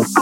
[0.00, 0.16] Welcome,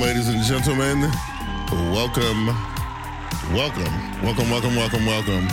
[0.00, 1.10] ladies and gentlemen.
[1.92, 2.46] Welcome,
[3.52, 5.48] welcome, welcome, welcome, welcome, welcome.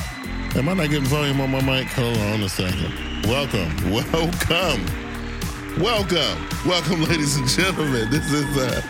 [0.56, 1.88] Am I not getting volume on my mic?
[1.88, 2.94] Hold on a second.
[3.26, 4.86] Welcome, welcome,
[5.82, 8.12] welcome, welcome, ladies and gentlemen.
[8.12, 8.82] This is uh,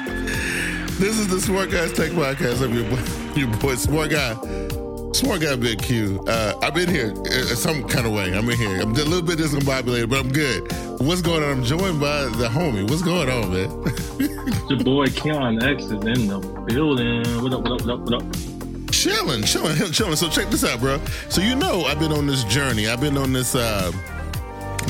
[0.99, 2.61] this is the Smart Guys Tech Podcast.
[2.61, 3.01] I'm your boy,
[3.39, 4.84] your boy Smart Guy.
[5.15, 6.21] Smart guy, Big Q.
[6.27, 8.37] Uh, I've been here in some kind of way.
[8.37, 8.81] I'm in here.
[8.81, 10.69] I'm a little bit discombobulated, but I'm good.
[10.99, 11.51] What's going on?
[11.51, 12.83] I'm joined by the homie.
[12.89, 14.69] What's going on, man?
[14.69, 17.23] Your boy Keon X is in the building.
[17.41, 18.91] What up, what up, what up, what up?
[18.91, 20.17] chilling, chilling, chilling.
[20.17, 20.99] So check this out, bro.
[21.29, 22.89] So you know I've been on this journey.
[22.89, 23.93] I've been on this uh,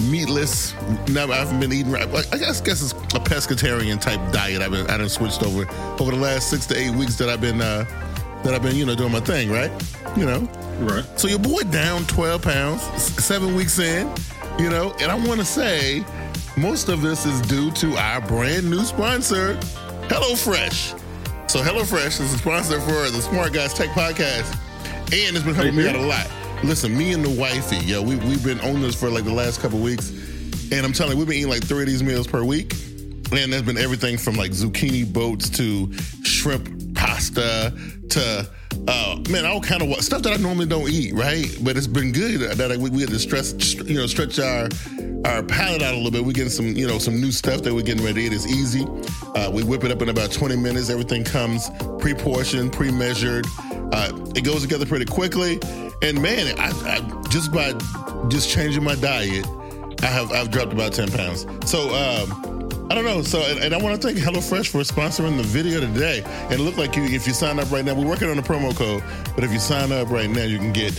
[0.10, 0.74] meatless.
[1.08, 1.92] Now I haven't been eating.
[1.92, 2.08] right.
[2.34, 4.64] I guess guess it's a pescatarian type diet.
[4.64, 5.68] I've been I done switched over
[6.02, 7.86] over the last six to eight weeks that I've been uh,
[8.46, 9.72] that I've been you know doing my thing, right?
[10.16, 10.48] You know.
[10.80, 11.04] Right.
[11.20, 12.82] So your boy down 12 pounds,
[13.24, 14.12] seven weeks in,
[14.60, 16.04] you know, and I want to say
[16.58, 19.56] most of this is due to our brand new sponsor,
[20.08, 21.02] HelloFresh.
[21.50, 24.54] So HelloFresh is a sponsor for the Smart Guys Tech Podcast,
[25.14, 26.30] and it's been helping me out a lot.
[26.64, 29.62] Listen, me and the wifey, yo, we, we've been on this for like the last
[29.62, 30.10] couple weeks,
[30.72, 32.74] and I'm telling you, we've been eating like three of these meals per week,
[33.32, 35.92] and there's been everything from like zucchini boats to
[36.24, 37.74] shrimp pasta
[38.10, 38.48] to
[38.88, 41.46] uh, man, all kind of stuff that I normally don't eat, right?
[41.62, 44.68] But it's been good that I, we, we had to stress, you know, stretch our
[45.26, 46.24] our palate out a little bit.
[46.24, 48.34] We're getting some, you know, some new stuff that we're getting ready eat.
[48.34, 48.86] It's easy.
[49.36, 50.90] Uh, we whip it up in about 20 minutes.
[50.90, 51.70] Everything comes
[52.00, 53.46] pre-portioned, pre-measured.
[53.92, 55.60] Uh, it goes together pretty quickly.
[56.04, 57.74] And man, I, I just by
[58.28, 59.48] just changing my diet,
[60.04, 61.48] I have I've dropped about 10 pounds.
[61.70, 62.55] So um,
[62.90, 63.24] I don't know.
[63.24, 66.22] So, and, and I want to thank HelloFresh for sponsoring the video today.
[66.26, 68.44] And it looked like you, if you sign up right now, we're working on a
[68.44, 69.04] promo code,
[69.34, 70.94] but if you sign up right now, you can get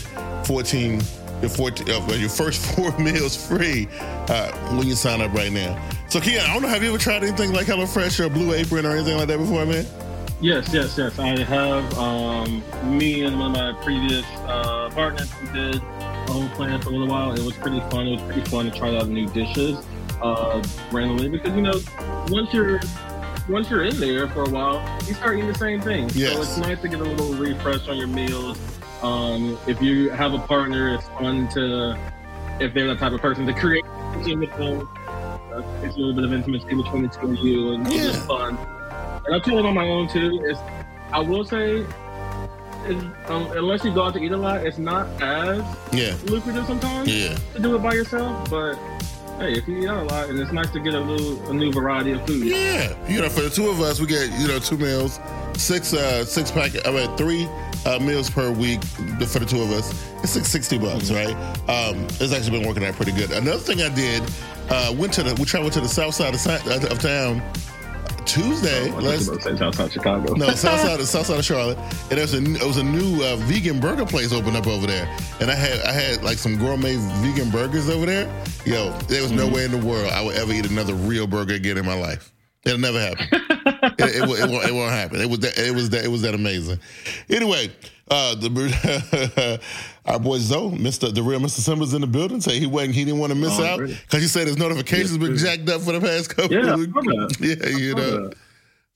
[0.45, 1.01] 14,
[1.41, 3.87] your 14, uh, your first four meals free
[4.27, 5.81] uh, when you sign up right now.
[6.09, 8.85] So, Keon, I don't know, have you ever tried anything like HelloFresh or Blue Apron
[8.85, 9.85] or anything like that before, man?
[10.41, 11.17] Yes, yes, yes.
[11.17, 12.61] I have um,
[12.97, 17.07] me and one of my previous uh, partners did a whole plan for a little
[17.07, 17.31] while.
[17.31, 18.07] It was pretty fun.
[18.07, 19.83] It was pretty fun to try out new dishes
[20.21, 21.79] uh, randomly because you know
[22.29, 22.79] once you're
[23.49, 26.09] once you're in there for a while, you start eating the same thing.
[26.13, 26.33] Yes.
[26.33, 28.57] So it's nice to get a little refresh on your meals.
[29.01, 31.97] Um, if you have a partner, it's fun to
[32.59, 33.85] if they're the type of person to create
[34.15, 34.87] with them.
[35.07, 38.03] Uh, it's a little bit of intimacy between the two of you, and it's Yeah.
[38.03, 38.57] just fun.
[39.25, 40.41] And I feel it on my own too.
[40.43, 40.59] It's,
[41.13, 41.85] I will say,
[43.27, 45.61] um, unless you go out to eat a lot, it's not as
[45.93, 46.15] Yeah.
[46.25, 47.37] lucrative sometimes Yeah.
[47.53, 48.49] to do it by yourself.
[48.49, 48.77] But
[49.37, 51.53] hey, if you eat out a lot, and it's nice to get a little a
[51.53, 52.45] new variety of food.
[52.45, 55.19] Yeah, you know, for the two of us, we get you know two meals,
[55.53, 57.47] six uh six pack, I mean three
[57.85, 59.91] uh, meals per week for the two of us.
[60.23, 61.35] It's like sixty bucks, right?
[61.69, 63.31] Um, it's actually been working out pretty good.
[63.31, 64.23] Another thing I did,
[64.69, 67.41] uh, went to the we traveled to the south side of, of town
[68.27, 68.91] Tuesday.
[68.91, 70.33] Was last, about to say Southside Chicago.
[70.33, 71.77] no, south side of south side of Charlotte,
[72.09, 75.07] and there's a it was a new uh, vegan burger place opened up over there,
[75.39, 78.27] and I had I had like some gourmet vegan burgers over there.
[78.65, 81.55] Yo, there was no way in the world I would ever eat another real burger
[81.55, 82.31] again in my life.
[82.67, 83.27] It'll never happen.
[83.31, 85.21] it, it, won't- it, won't, it won't happen.
[85.21, 86.79] It was that, it was that it was that amazing.
[87.29, 87.71] Anyway,
[88.09, 89.59] uh, the
[90.05, 92.41] our boy Zoe, Mister the real Mister Simba's in the building.
[92.41, 93.95] Say he wasn't he didn't want to miss Oh, out really?
[93.95, 96.55] because he said his notifications been jacked up for the past couple.
[96.55, 97.39] Yeah, of weeks.
[97.39, 98.27] Yeah, you know.
[98.29, 98.35] that.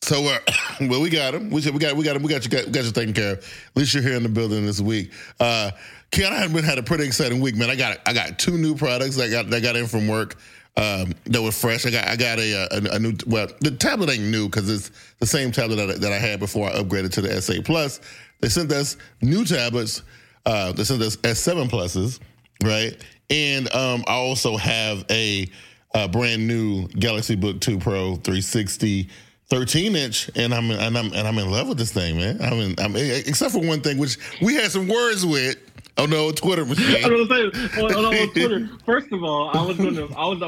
[0.03, 0.39] So, uh,
[0.87, 1.51] well, we got him.
[1.51, 2.23] We, we got, we got him.
[2.23, 2.49] We got you.
[2.49, 3.37] Got, got you taken care of.
[3.39, 5.11] At least you're here in the building this week.
[5.39, 5.71] Uh,
[6.11, 7.69] Keon, I had been had a pretty exciting week, man.
[7.69, 10.37] I got I got two new products that got that got in from work
[10.77, 11.85] um, that were fresh.
[11.85, 14.91] I got I got a a, a new well, the tablet ain't new because it's
[15.19, 17.99] the same tablet that I, that I had before I upgraded to the S8 Plus.
[18.39, 20.03] They sent us new tablets.
[20.45, 22.19] Uh, they sent us S7 pluses,
[22.63, 22.97] right?
[23.29, 25.47] And um, I also have a,
[25.93, 29.09] a brand new Galaxy Book 2 Pro 360
[29.51, 32.41] 13 inch, and I'm and I'm and I'm in love with this thing, man.
[32.41, 35.57] I'm in, I'm except for one thing, which we had some words with.
[35.97, 37.03] Oh no, Twitter machine.
[37.05, 38.69] I was gonna say on, on, on Twitter.
[38.85, 40.41] First of all, I was gonna, I was,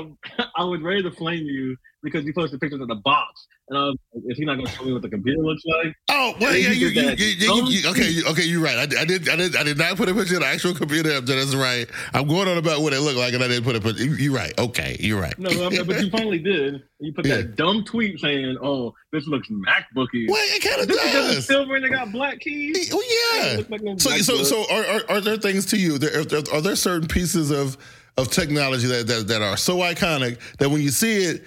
[0.56, 3.82] I was ready to flame you because you posted pictures of the box, and I
[3.86, 6.34] was like, "Is he not going to show me what the computer looks like?" Oh
[6.40, 8.78] well, yeah, you, you, you, you, okay, you, okay, you're right.
[8.78, 11.12] I, I, did, I did, I did not put a picture of the actual computer
[11.14, 11.26] up.
[11.26, 11.90] That's right.
[12.14, 14.04] I'm going on about what it looked like, and I didn't put a picture.
[14.04, 14.54] You're right.
[14.60, 15.38] Okay, you're right.
[15.40, 15.50] No,
[15.86, 16.84] but you finally did.
[17.00, 17.38] You put Yeah.
[17.38, 21.46] that dumb tweet saying, "Oh, this looks MacBooky." Well, it kind of does.
[21.46, 22.94] silver and they got black keys.
[22.94, 23.02] Well,
[23.36, 23.62] yeah.
[23.70, 25.98] like no So, so, so are, are, are there things to you?
[25.98, 27.78] There, are, are there certain pieces of
[28.16, 31.44] of technology that, that that are so iconic that when you see it,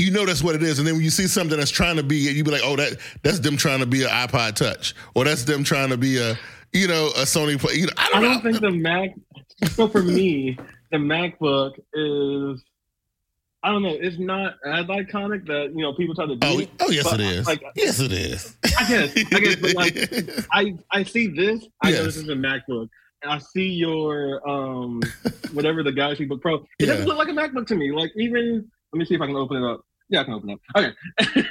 [0.00, 2.02] you know that's what it is, and then when you see something that's trying to
[2.02, 5.24] be, you be like, oh, that that's them trying to be an iPod Touch, or
[5.24, 6.38] that's them trying to be a,
[6.72, 7.58] you know, a Sony.
[7.58, 7.74] Play.
[7.74, 8.50] You know, I I don't, don't know.
[8.50, 9.10] think the Mac.
[9.72, 10.58] So for me,
[10.90, 12.64] the MacBook is.
[13.62, 13.90] I don't know.
[14.00, 16.46] It's not as iconic that you know people try to do.
[16.46, 17.46] Oh, it, oh, yes, it is.
[17.46, 18.56] Like yes, it is.
[18.64, 21.66] I guess, I guess, but like I I see this.
[21.82, 22.88] I know this is a MacBook.
[23.22, 25.02] And I see your um
[25.52, 26.54] whatever the Galaxy Book Pro.
[26.54, 26.86] It Yeah.
[26.86, 27.92] doesn't look like a MacBook to me.
[27.92, 29.84] Like even let me see if I can open it up.
[30.10, 30.58] Yeah, I can open up.
[30.76, 30.92] Okay.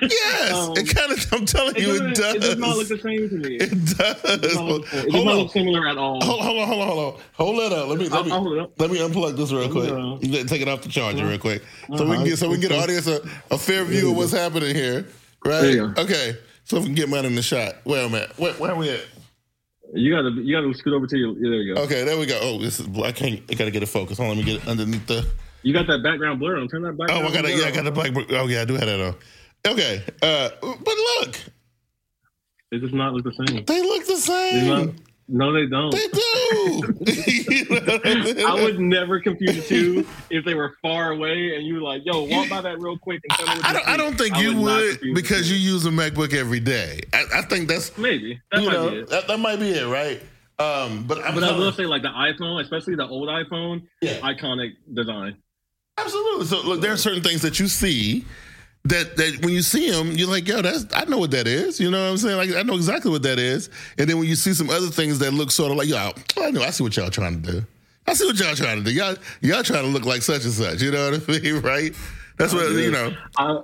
[0.02, 1.34] yes, Um, it kind of.
[1.34, 2.36] I'm telling It you, it does.
[2.36, 3.56] It does not look the same to me.
[3.56, 4.22] It It does.
[4.42, 6.22] does not look, it does not look similar at all.
[6.22, 7.22] Hold, hold on, hold on, hold on.
[7.34, 7.88] Hold that up.
[7.88, 8.74] Let me let me I'll hold it up.
[8.78, 9.90] let me unplug this real quick.
[10.30, 11.64] You Take it off the charger real quick,
[11.96, 12.16] so we Uh-huh.
[12.16, 14.76] can get so we can get the audience a, a fair view of what's happening
[14.76, 15.06] here,
[15.46, 15.62] right?
[15.62, 16.02] There you go.
[16.02, 16.36] Okay,
[16.66, 17.76] so if we can get mine in the shot.
[17.86, 18.28] Where am I?
[18.36, 19.06] Where, where are we at?
[19.94, 21.82] You gotta you gotta scoot over to your yeah, there you go.
[21.84, 22.38] Okay, there we go.
[22.42, 23.42] Oh, this is I can't.
[23.50, 24.18] I gotta get a focus.
[24.18, 25.26] Hold on, let me get it underneath the.
[25.64, 26.68] You got that background blur on.
[26.68, 27.10] Turn that back.
[27.12, 27.20] Oh.
[27.28, 27.58] I got it.
[27.60, 28.12] Yeah, I got the black.
[28.32, 29.16] Oh, yeah, I do have that on.
[29.68, 31.36] Okay, uh, but look,
[32.72, 33.66] It does not look the same.
[33.66, 34.96] they look the same.
[35.28, 35.92] no, they don't.
[35.92, 36.96] They do.
[37.70, 38.46] You know I mean?
[38.46, 42.02] I would never confuse the two if they were far away and you were like,
[42.06, 43.88] "Yo, walk by that real quick." And tell me I, I don't.
[43.90, 47.02] I don't think you not would because you use a MacBook every day.
[47.14, 49.10] I, I think that's maybe that might know be it.
[49.10, 50.22] that, that might be it, right?
[50.58, 54.20] Um, but I'm But I will say, like the iPhone, especially the old iPhone, Yeah.
[54.22, 55.38] iconic design.
[56.04, 56.46] Absolutely.
[56.46, 58.26] So look, there are certain things that you see
[58.86, 61.80] that that when you see them, you're like, yo, that's I know what that is.
[61.80, 62.38] You know what I'm saying?
[62.38, 63.70] Like I know exactly what that is.
[63.98, 66.52] And then when you see some other things that look sort of like, yo, I
[66.52, 67.66] know, I see what y'all trying to do.
[68.08, 68.92] I see what y'all trying to do.
[68.92, 70.82] Y'all y'all trying to look like such and such.
[70.82, 71.62] You know what I mean?
[71.62, 71.94] Right?
[72.38, 73.14] That's what you know.
[73.38, 73.60] I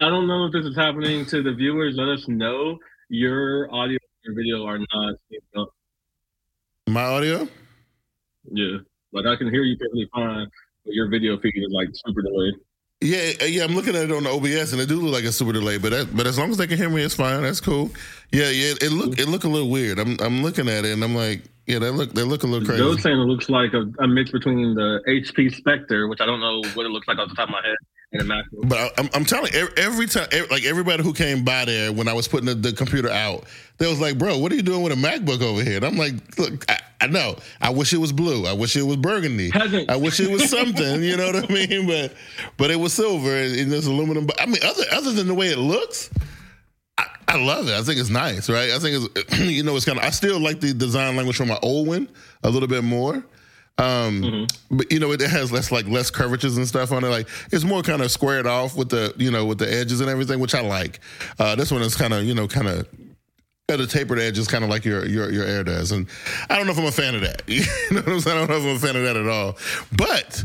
[0.00, 1.94] I don't know if this is happening to the viewers.
[1.96, 2.78] Let us know
[3.08, 5.68] your audio and your video are not.
[6.88, 7.48] My audio.
[8.50, 8.78] Yeah,
[9.12, 10.50] like I can hear you perfectly fine,
[10.84, 12.54] your video feed is like super delayed.
[13.00, 15.24] Yeah, uh, yeah, I'm looking at it on the OBS, and it do look like
[15.24, 15.76] a super delay.
[15.76, 17.42] But that, but as long as they can hear me, it's fine.
[17.42, 17.90] That's cool.
[18.30, 19.98] Yeah, yeah, it look it look a little weird.
[19.98, 22.64] I'm I'm looking at it, and I'm like, yeah, they look they look a little
[22.64, 22.80] crazy.
[22.80, 26.40] Joe's saying it looks like a, a mix between the HP Spectre, which I don't
[26.40, 28.01] know what it looks like off the top of my head, and a MacBook.
[28.64, 31.92] But I, I'm, I'm telling you, every, every time, like everybody who came by there
[31.92, 33.44] when I was putting the, the computer out,
[33.78, 35.96] they was like, "Bro, what are you doing with a MacBook over here?" And I'm
[35.96, 37.36] like, "Look, I, I know.
[37.60, 38.46] I wish it was blue.
[38.46, 39.50] I wish it was burgundy.
[39.50, 39.90] Peasant.
[39.90, 41.02] I wish it was something.
[41.02, 41.86] you know what I mean?
[41.86, 42.14] But
[42.56, 44.26] but it was silver and, there's aluminum.
[44.26, 46.10] But I mean, other other than the way it looks,
[46.98, 47.74] I, I love it.
[47.74, 48.70] I think it's nice, right?
[48.70, 50.04] I think it's you know it's kind of.
[50.04, 52.08] I still like the design language from my old one
[52.44, 53.24] a little bit more.
[53.78, 57.08] Um, but you know, it has less like less curvatures and stuff on it.
[57.08, 60.10] Like it's more kind of squared off with the you know with the edges and
[60.10, 61.00] everything, which I like.
[61.38, 62.86] Uh, this one is kind of you know kind of
[63.68, 65.92] at the tapered edges, kind of like your your your air does.
[65.92, 66.06] And
[66.50, 67.42] I don't know if I'm a fan of that.
[67.48, 68.36] You know what I'm saying?
[68.36, 69.56] I don't know if I'm a fan of that at all.
[69.96, 70.44] But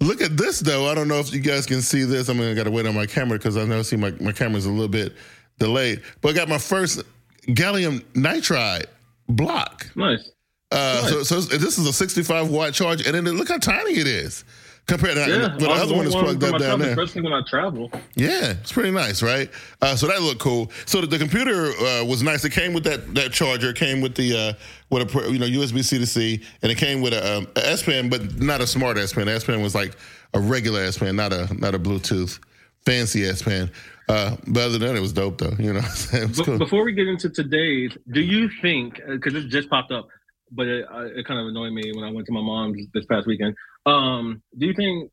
[0.00, 0.88] look at this though.
[0.88, 2.28] I don't know if you guys can see this.
[2.28, 4.70] I'm gonna gotta wait on my camera because I know see my my camera's a
[4.70, 5.14] little bit
[5.58, 6.02] delayed.
[6.20, 7.02] But I got my first
[7.48, 8.86] gallium nitride
[9.28, 9.86] block.
[9.96, 10.30] Nice.
[10.70, 14.06] Uh, so, so this is a 65 watt charge, and then look how tiny it
[14.06, 14.44] is
[14.88, 16.90] compared to Yeah, but the other one is plugged up down there.
[16.90, 17.90] Especially when I travel.
[18.16, 19.50] Yeah, it's pretty nice, right?
[19.80, 20.72] Uh, so that looked cool.
[20.86, 22.44] So the, the computer uh, was nice.
[22.44, 23.70] It came with that that charger.
[23.70, 24.52] It came with the uh,
[24.90, 27.68] with a you know USB C to C, and it came with a, um, a
[27.68, 29.28] S Pen, but not a smart S Pen.
[29.28, 29.94] S Pen was like
[30.34, 32.40] a regular S Pen, not a not a Bluetooth
[32.84, 33.70] fancy S Pen.
[34.08, 35.54] Uh, but other than that, it was dope though.
[35.58, 36.22] You know, what I'm saying?
[36.24, 36.58] it was But cool.
[36.58, 40.08] Before we get into today's, do you think because it just popped up,
[40.50, 40.86] but it,
[41.16, 43.54] it kind of annoyed me when I went to my mom's this past weekend.
[43.86, 45.10] Um, do you think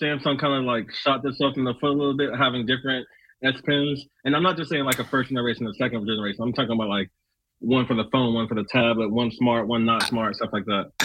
[0.00, 3.06] Samsung kind of like shot themselves in the foot a little bit, having different
[3.42, 4.04] S Pens?
[4.24, 6.42] And I'm not just saying like a first generation and second generation.
[6.42, 7.10] I'm talking about like
[7.60, 10.64] one for the phone, one for the tablet, one smart, one not smart, stuff like
[10.66, 10.92] that.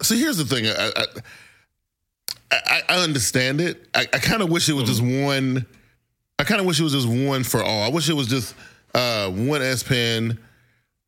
[0.00, 0.64] So here's the thing.
[0.66, 1.06] I I,
[2.50, 3.88] I, I understand it.
[3.94, 5.66] I, I kind of wish it was just one.
[6.38, 7.82] I kind of wish it was just one for all.
[7.82, 8.54] I wish it was just
[8.94, 10.38] uh, one S Pen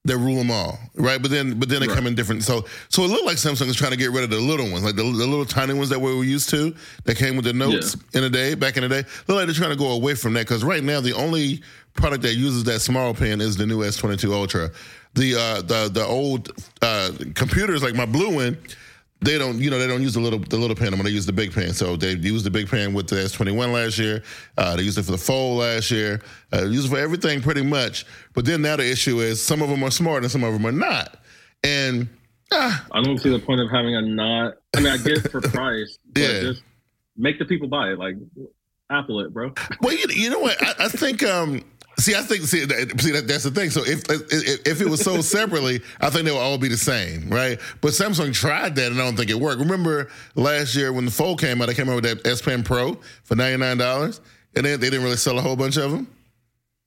[0.06, 1.20] that rule them all, right?
[1.22, 1.94] But then, but then they Right.
[1.96, 2.42] come in different.
[2.44, 4.84] So, so it looked like Samsung is trying to get rid of the little ones,
[4.84, 7.54] like the, the little tiny ones that we were used to, that came with the
[7.54, 9.04] notes in the day, back in the day.
[9.28, 11.62] Look like they're trying to go away from that because right now the only
[11.94, 14.70] product that uses that small pen is the new S22 Ultra.
[15.14, 16.50] The uh, the the old
[16.82, 18.58] uh, computers, like my blue one,
[19.20, 20.96] they don't, you know, they don't use the little the little pen.
[21.02, 21.72] They use the big pen.
[21.72, 24.22] So they used the big pen with the S21 last year.
[24.58, 26.20] Uh, they used it for the Fold last year.
[26.52, 28.04] Uh, use it for everything pretty much.
[28.34, 30.66] But then now the issue is some of them are smart and some of them
[30.66, 31.18] are not.
[31.62, 32.08] And
[32.52, 34.54] ah, I don't see the point of having a not.
[34.76, 36.40] I mean, I get for price, but yeah.
[36.40, 36.62] just
[37.16, 37.98] make the people buy it.
[37.98, 38.16] Like
[38.90, 39.52] Apple it, bro.
[39.80, 40.62] Well, you, you know what?
[40.62, 41.64] I, I think um,
[41.98, 43.70] See, I think see, see that, that's the thing.
[43.70, 46.76] So if, if, if it was sold separately, I think they would all be the
[46.76, 47.58] same, right?
[47.80, 49.60] But Samsung tried that, and I don't think it worked.
[49.60, 52.62] Remember last year when the Fold came out, I came out with that S Pen
[52.62, 54.20] Pro for ninety nine dollars,
[54.56, 56.08] and then they didn't really sell a whole bunch of them.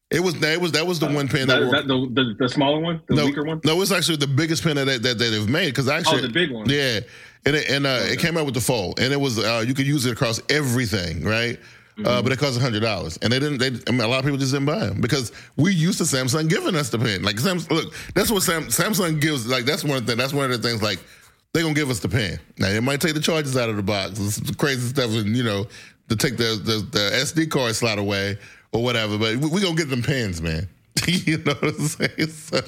[0.10, 2.36] It was that was that was the uh, one pen that, that, that the, the,
[2.40, 3.60] the smaller one, the no, weaker one.
[3.66, 6.22] No, it was actually the biggest pen that that, that they've made because actually oh
[6.22, 7.02] the big one, yeah,
[7.46, 8.14] and it, and uh, okay.
[8.14, 10.42] it came out with the Fold, and it was uh, you could use it across
[10.50, 11.60] everything, right?
[11.98, 12.08] Uh, mm-hmm.
[12.08, 13.58] Uh, but it costs hundred dollars, and they didn't.
[13.58, 16.04] They, I mean, a lot of people just didn't buy them because we used to
[16.04, 17.24] Samsung giving us the pen.
[17.24, 19.48] Like Samsung, look, that's what Sam, Samsung gives.
[19.48, 20.84] Like that's one of the that's one of the things.
[20.84, 21.00] Like
[21.54, 22.40] they gonna give us the pen.
[22.60, 25.44] Now they might take the charges out of the box, it's crazy stuff, and you
[25.44, 25.66] know,
[26.10, 28.38] to take the, the, the SD card slot away
[28.72, 29.18] or whatever.
[29.18, 30.70] But we, we gonna get them pens, man.
[31.08, 32.12] you know what I'm saying?
[32.30, 32.62] So,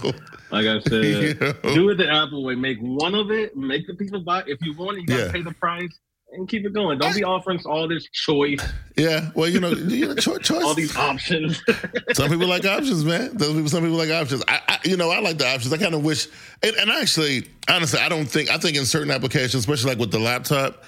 [0.51, 1.53] like I said, you know?
[1.75, 2.55] do it the Apple way.
[2.55, 3.55] Make one of it.
[3.55, 4.43] Make the people buy.
[4.47, 5.31] If you want it, you gotta yeah.
[5.31, 5.99] pay the price
[6.31, 6.99] and keep it going.
[6.99, 8.59] Don't be offering all this choice.
[8.95, 10.63] Yeah, well, you know, you know cho- choice.
[10.63, 11.61] all these options.
[12.13, 13.35] some people like options, man.
[13.35, 14.43] Those people, some people like options.
[14.47, 15.73] I, I you know, I like the options.
[15.73, 16.27] I kind of wish,
[16.63, 18.49] and, and, actually, honestly, I don't think.
[18.49, 20.83] I think in certain applications, especially like with the laptop,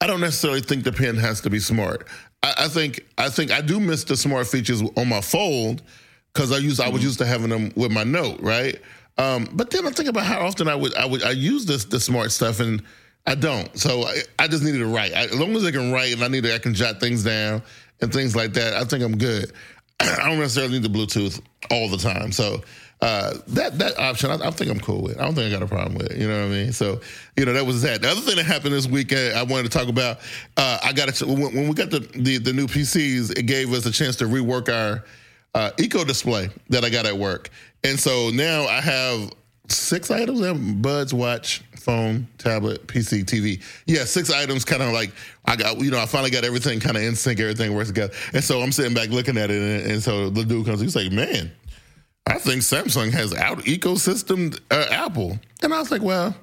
[0.00, 2.08] I don't necessarily think the pen has to be smart.
[2.42, 5.82] I, I think, I think I do miss the smart features on my Fold
[6.32, 6.88] because I use, mm-hmm.
[6.88, 7.06] I was mm-hmm.
[7.06, 8.80] used to having them with my Note, right?
[9.18, 11.84] Um, but then I think about how often I would, I would, I use this,
[11.84, 12.82] the smart stuff and
[13.26, 13.76] I don't.
[13.78, 15.12] So I, I just needed to write.
[15.14, 17.22] I, as long as I can write and I need to, I can jot things
[17.22, 17.62] down
[18.00, 18.74] and things like that.
[18.74, 19.52] I think I'm good.
[20.00, 22.32] I don't necessarily need the Bluetooth all the time.
[22.32, 22.62] So
[23.02, 25.18] uh, that that option, I, I, think I'm cool with.
[25.18, 26.18] I don't think I got a problem with it.
[26.18, 26.72] You know what I mean?
[26.72, 27.00] So
[27.36, 28.00] you know that was that.
[28.00, 30.18] The other thing that happened this weekend, I wanted to talk about.
[30.56, 33.72] Uh, I got a, when, when we got the, the, the new PCs, it gave
[33.72, 35.04] us a chance to rework our
[35.54, 37.50] uh, eco display that I got at work,
[37.82, 39.32] and so now I have
[39.74, 40.42] six items.
[40.42, 43.62] I have Buds Watch phone, tablet, PC, TV.
[43.86, 44.64] Yeah, six items.
[44.64, 45.12] Kind of like
[45.44, 47.40] I got, you know, I finally got everything kind of in sync.
[47.40, 48.14] Everything works together.
[48.32, 50.80] And so I'm sitting back looking at it, and, and so the dude comes.
[50.80, 51.50] He's like, "Man,
[52.26, 56.34] I think Samsung has out ecosystem uh, Apple." And I was like, "Well."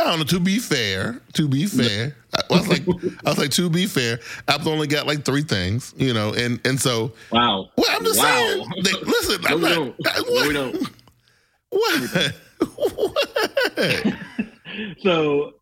[0.00, 0.24] I don't know.
[0.24, 2.82] To be fair, to be fair, I was like,
[3.24, 4.18] I was like, to be fair,
[4.48, 7.12] Apple only got like three things, you know, and and so.
[7.30, 7.68] Wow.
[7.76, 8.24] Well, I'm just wow.
[8.24, 8.68] saying.
[8.82, 9.74] They, listen, no, I'm we not.
[9.74, 9.96] Don't.
[9.98, 10.30] What?
[10.30, 10.90] No, we don't.
[11.70, 12.34] What?
[12.60, 14.14] What?
[15.02, 15.54] so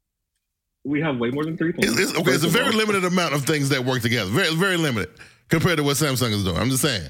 [0.85, 1.93] we have way more than three things.
[1.93, 4.31] It's, it's, okay, it's a very limited amount of things that work together.
[4.31, 5.11] Very, very limited
[5.49, 6.57] compared to what Samsung is doing.
[6.57, 7.09] I'm just saying.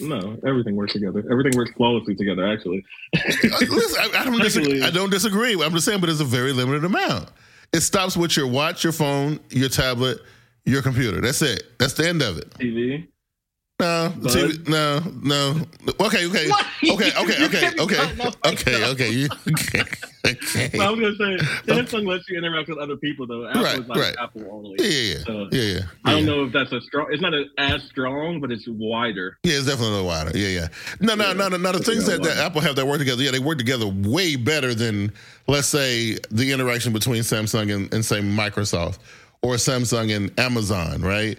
[0.00, 1.22] No, everything works together.
[1.30, 2.46] Everything works flawlessly together.
[2.46, 2.84] Actually,
[3.14, 3.20] uh,
[3.60, 4.82] listen, I, I, don't disagree.
[4.82, 5.62] I don't disagree.
[5.62, 7.28] I'm just saying, but it's a very limited amount.
[7.72, 10.18] It stops with your watch, your phone, your tablet,
[10.64, 11.20] your computer.
[11.20, 11.78] That's it.
[11.78, 12.50] That's the end of it.
[12.54, 13.06] TV.
[13.82, 15.60] No, TV, no, no.
[16.06, 16.66] Okay, okay, what?
[16.84, 17.98] okay, okay, okay, okay,
[18.46, 19.10] okay, okay.
[19.10, 19.82] You, okay,
[20.24, 20.78] okay.
[20.78, 23.48] I was gonna say Samsung lets you interact with other people though.
[23.48, 24.14] Apple right, is like right.
[24.20, 24.76] Apple only.
[24.78, 27.08] Yeah, yeah, so yeah, yeah, I don't know if that's a strong.
[27.10, 29.36] It's not a, as strong, but it's wider.
[29.42, 30.30] Yeah, it's definitely wider.
[30.38, 30.68] Yeah, yeah.
[31.00, 31.32] No, no, yeah.
[31.32, 31.72] no, no, no.
[31.72, 34.74] The things that, that Apple have that work together, yeah, they work together way better
[34.74, 35.12] than
[35.48, 38.98] let's say the interaction between Samsung and, and say Microsoft
[39.42, 41.36] or Samsung and Amazon, right?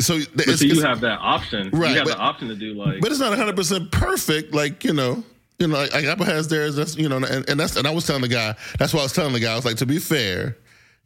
[0.00, 1.70] So, so you have that option.
[1.70, 4.54] Right, you have but, the option to do like, but it's not 100 percent perfect.
[4.54, 5.24] Like you know,
[5.58, 6.76] you know, like, Apple has theirs.
[6.76, 8.54] That's you know, and, and that's and I was telling the guy.
[8.78, 9.52] That's why I was telling the guy.
[9.52, 10.56] I was like, to be fair,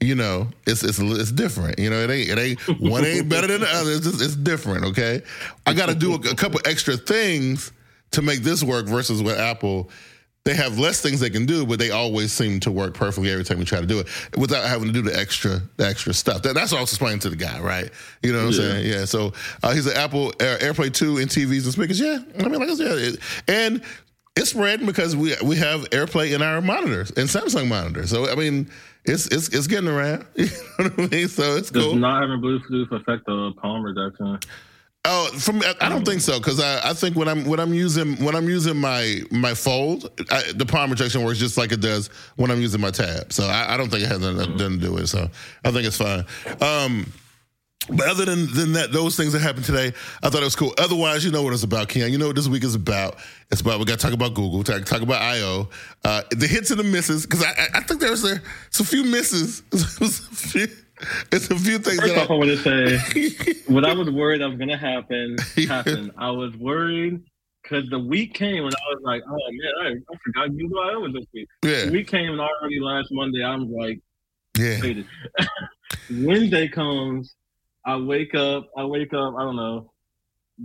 [0.00, 1.78] you know, it's it's it's different.
[1.78, 3.92] You know, it ain't it ain't one ain't better than the other.
[3.92, 4.84] It's, just, it's different.
[4.84, 5.22] Okay,
[5.66, 7.72] I got to do a, a couple extra things
[8.10, 9.88] to make this work versus what Apple
[10.44, 13.44] they have less things they can do, but they always seem to work perfectly every
[13.44, 16.42] time we try to do it without having to do the extra the extra stuff.
[16.42, 17.90] That, that's what I was explaining to the guy, right?
[18.22, 18.70] You know what I'm yeah.
[18.70, 18.86] saying?
[18.86, 19.04] Yeah.
[19.04, 19.32] So
[19.62, 22.00] uh, he's an Apple Air, AirPlay 2 and TVs and speakers.
[22.00, 22.18] Yeah.
[22.40, 23.82] I mean, like I said, it, and
[24.34, 28.10] it's spreading because we we have AirPlay in our monitors and Samsung monitors.
[28.10, 28.68] So I mean,
[29.04, 30.26] it's it's it's getting around.
[30.36, 31.28] You know what I mean?
[31.28, 31.94] So it's Does cool.
[31.94, 34.40] not having Bluetooth affect the palm rejection?
[35.04, 38.14] Oh, from I don't think so because I, I think when I'm when I'm using
[38.24, 42.06] when I'm using my my fold, I, the palm rejection works just like it does
[42.36, 43.32] when I'm using my tab.
[43.32, 45.06] So I, I don't think it has nothing, to do with it.
[45.08, 45.28] So
[45.64, 46.24] I think it's fine.
[46.60, 47.12] Um,
[47.90, 49.92] but other than, than that, those things that happened today,
[50.22, 50.72] I thought it was cool.
[50.78, 52.12] Otherwise, you know what it's about, Ken.
[52.12, 53.16] You know what this week is about.
[53.50, 55.68] It's about we got to talk about Google, talk, talk about I/O,
[56.04, 57.26] uh, the hits and the misses.
[57.26, 58.40] Because I, I think there's a,
[58.78, 59.62] a few misses.
[61.32, 62.00] it's a few things.
[62.00, 65.36] First off, I, I want to say what I was worried was going to happen
[65.68, 66.12] happened.
[66.16, 67.22] I was worried
[67.62, 70.96] because the week came and I was like, oh man, I, I forgot Google I
[70.96, 71.48] was this week.
[71.64, 71.84] Yeah.
[71.86, 74.00] The week came and already last Monday, I'm like,
[74.58, 74.80] Yeah.
[76.10, 77.34] Wednesday comes.
[77.84, 78.68] I wake up.
[78.76, 79.34] I wake up.
[79.36, 79.92] I don't know,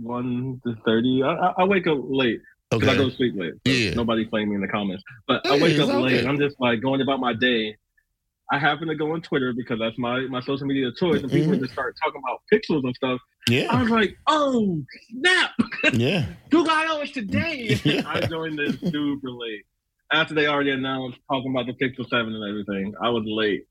[0.00, 1.22] one to thirty.
[1.22, 2.40] I, I, I wake up late.
[2.70, 3.54] 'cause I go to sleep late.
[3.66, 3.94] So Yeah.
[3.94, 5.02] Nobody flame me in the comments.
[5.26, 6.18] But I wake up late.
[6.18, 6.26] okay.
[6.28, 7.76] I'm just like going about my day.
[8.50, 11.52] I happen to go on Twitter because that's my, my social media choice, and people
[11.52, 11.60] Mhm.
[11.60, 13.20] just start talking about pixels and stuff.
[13.50, 15.50] I was like, oh snap!
[15.92, 16.26] Yeah.
[16.50, 17.78] Google I/O is today.
[17.84, 18.02] Yeah.
[18.06, 19.64] I joined this super late.
[20.12, 23.66] After they already announced talking about the Pixel Seven and everything, I was late.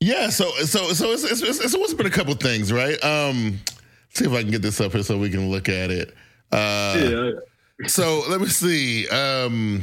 [0.00, 3.02] Yeah, so so so it's it's, it's, it's been a couple things, right?
[3.04, 3.58] Um,
[4.10, 6.14] see if I can get this up here so we can look at it.
[6.52, 9.08] Uh, yeah, So let me see.
[9.08, 9.82] Um,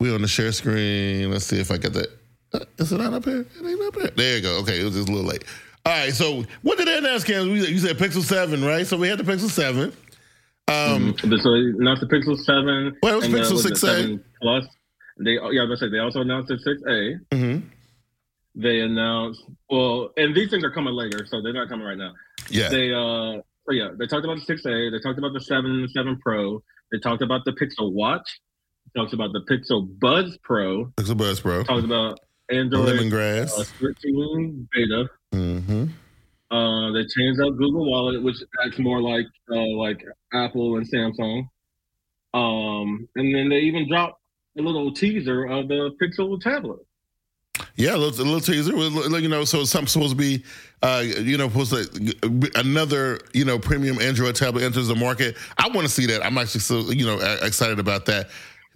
[0.00, 1.30] we on the share screen.
[1.32, 2.08] Let's see if I get that.
[2.52, 3.40] Uh, Is it not up here?
[3.40, 4.10] It ain't up here.
[4.16, 4.58] There you go.
[4.60, 5.44] Okay, it was just a little late.
[5.84, 6.12] All right.
[6.12, 7.50] So what did they announce, Cam?
[7.52, 8.86] We- You said Pixel Seven, right?
[8.86, 9.92] So we had the Pixel Seven.
[10.68, 11.40] Um, Mhm.
[11.42, 11.50] so
[11.82, 12.96] not the Pixel Seven.
[13.02, 13.76] Well, it was and Pixel was 6A.
[14.02, 14.64] 7 Plus.
[15.20, 17.34] They oh, yeah, I was gonna say they also announced the Six A.
[17.34, 17.66] Mm-hmm.
[18.54, 22.12] They announced well, and these things are coming later, so they're not coming right now.
[22.50, 22.68] Yeah.
[22.68, 24.90] They uh, so yeah, they talked about the Six A.
[24.90, 26.62] They talked about the Seven Seven Pro.
[26.92, 28.28] They talked about the Pixel Watch.
[28.96, 30.86] Talked about the Pixel Buds Pro.
[30.96, 31.62] Pixel Buds Pro.
[31.64, 32.18] Talked about
[32.50, 33.50] Android uh, Lemongrass.
[33.80, 35.10] 13 beta.
[35.32, 35.84] Mm-hmm.
[36.50, 40.02] Uh, they changed out Google Wallet, which acts more like uh, like
[40.32, 41.48] Apple and Samsung.
[42.34, 44.20] Um, and then they even dropped
[44.58, 46.80] a little teaser of the Pixel tablet.
[47.76, 48.74] Yeah, a little, a little teaser.
[48.74, 50.42] with, like, You know, so it's something supposed to be,
[50.82, 55.36] uh, you know, supposed to another, you know, premium Android tablet enters the market.
[55.58, 56.24] I want to see that.
[56.24, 58.30] I'm actually so, you know, excited about that.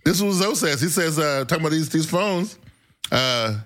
[0.05, 0.81] This is what Zoe says.
[0.81, 2.59] He says, uh, talking about these these phones.
[3.13, 3.59] Uh,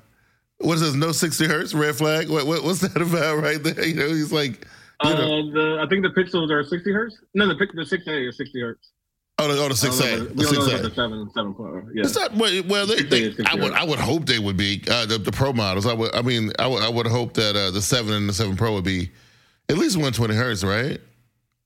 [0.59, 0.95] what is this?
[0.95, 2.29] No 60 hertz red flag.
[2.29, 3.87] What, what what's that about right there?
[3.87, 4.67] You know, he's like,
[5.05, 7.17] you Uh, know, the I think the Pixels are 60 hertz.
[7.35, 8.91] No, the the 6A is 60 hertz.
[9.38, 10.88] oh, the, oh, the six A, about- the We don't know six A.
[10.88, 11.76] the seven seven Pro.
[11.95, 12.03] Yeah.
[12.05, 12.50] It's not well.
[12.87, 15.19] they, 6A they, is 60 I would I would hope they would be uh, the,
[15.19, 15.87] the pro models.
[15.87, 18.33] I would I mean I would I would hope that uh, the seven and the
[18.33, 19.11] seven Pro would be
[19.69, 20.99] at least one twenty hertz, right?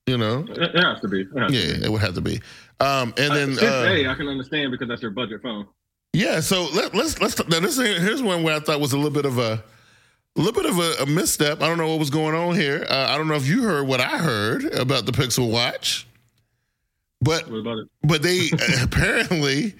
[0.07, 1.21] You know, It it has to be.
[1.21, 1.85] It has to yeah, be.
[1.85, 2.41] it would have to be.
[2.81, 5.67] Um, and then Uh, uh, 6A, I can understand because that's your budget phone.
[6.13, 9.11] Yeah, so let, let's let's now this here's one where I thought was a little
[9.11, 9.63] bit of a.
[10.37, 11.61] A little bit of a, a misstep.
[11.61, 12.85] I don't know what was going on here.
[12.89, 16.07] Uh, I don't know if you heard what I heard about the Pixel Watch,
[17.19, 17.87] but What about it?
[18.03, 18.49] but they
[18.81, 19.75] apparently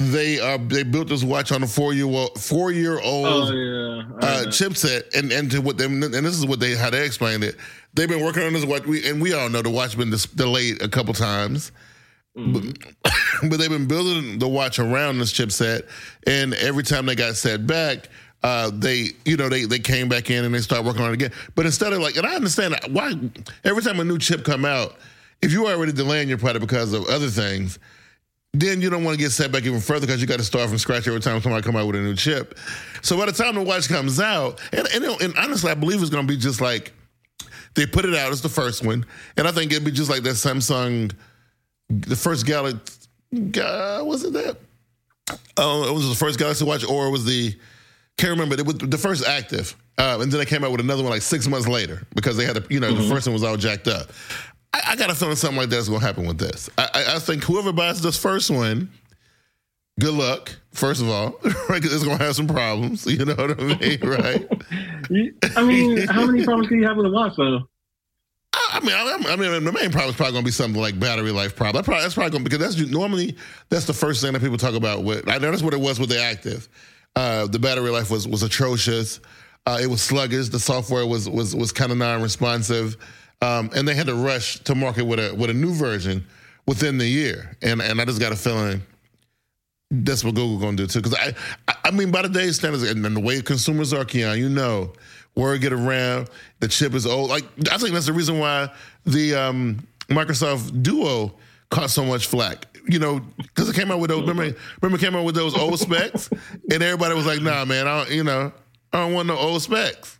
[0.00, 3.54] they uh they built this watch on a four year old four year Oh old
[3.54, 4.02] yeah.
[4.28, 7.44] Uh, chipset and and to what them and this is what they how they explained
[7.44, 7.56] it.
[7.94, 10.26] They've been working on this watch, we, and we all know the watch been dis-
[10.26, 11.70] delayed a couple times,
[12.36, 12.94] Mhm.
[13.48, 15.86] but they've been building the watch around this chipset,
[16.26, 18.08] and every time they got set back.
[18.42, 21.14] Uh, they, you know, they they came back in and they start working on it
[21.14, 21.32] again.
[21.54, 23.14] But instead of like, and I understand why
[23.64, 24.96] every time a new chip come out,
[25.40, 27.78] if you're already delaying your product because of other things,
[28.52, 30.68] then you don't want to get set back even further because you got to start
[30.68, 32.58] from scratch every time somebody come out with a new chip.
[33.00, 36.10] So by the time the watch comes out, and and, and honestly, I believe it's
[36.10, 36.92] going to be just like
[37.76, 39.06] they put it out as the first one,
[39.38, 41.12] and I think it'd be just like that Samsung,
[41.90, 44.56] the first Galaxy, was it that?
[45.56, 47.54] Oh, it was the first Galaxy Watch, or it was the
[48.16, 48.54] can't remember.
[48.56, 51.22] It was the first active, uh, and then they came out with another one like
[51.22, 53.88] six months later because they had, a, you know, the first one was all jacked
[53.88, 54.10] up.
[54.72, 56.68] I, I got a feeling something like that's going to happen with this.
[56.78, 58.90] I, I, I think whoever buys this first one,
[59.98, 60.54] good luck.
[60.72, 61.82] First of all, right?
[61.82, 63.06] 'cause it's going to have some problems.
[63.10, 64.48] You know what I mean, right?
[65.56, 67.68] I mean, how many problems can you have with a watch though?
[68.74, 70.98] I mean, I, I mean, the main problem is probably going to be something like
[70.98, 71.76] battery life problem.
[71.76, 73.36] That's probably, that's probably going to because that's normally
[73.68, 75.04] that's the first thing that people talk about.
[75.04, 76.68] With I know that's what it was with the active.
[77.14, 79.20] Uh, the battery life was was atrocious.
[79.64, 80.48] Uh, it was sluggish.
[80.48, 82.96] The software was was was kind of non-responsive,
[83.42, 86.26] um, and they had to rush to market with a with a new version
[86.66, 87.56] within the year.
[87.62, 88.82] And and I just got a feeling
[89.92, 91.00] that's what Google gonna do too.
[91.00, 94.38] Because I, I, mean, by the day standards and, and the way consumers are, Keon,
[94.38, 94.92] you know,
[95.34, 96.28] word get around,
[96.60, 97.30] the chip is old.
[97.30, 98.70] Like I think that's the reason why
[99.04, 101.34] the um, Microsoft Duo
[101.70, 102.66] caught so much flack.
[102.86, 104.20] You know, because it came out with those.
[104.20, 106.28] Remember, remember, it came out with those old specs,
[106.70, 108.52] and everybody was like, "Nah, man, I don't, you know,
[108.92, 110.18] I don't want no old specs.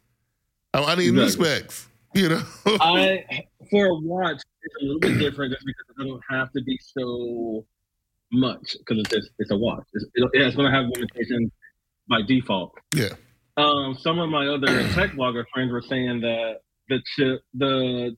[0.73, 5.19] I, I need new specs." You know, I for a watch, it's a little bit
[5.19, 7.67] different just because it doesn't have to be so
[8.33, 9.85] much because it's it's a watch.
[9.93, 11.51] It's, it, yeah, it's going to have limitations
[12.09, 12.73] by default.
[12.93, 13.11] yeah,
[13.57, 16.57] Um, some of my other tech blogger friends were saying that
[16.89, 18.17] the chip, the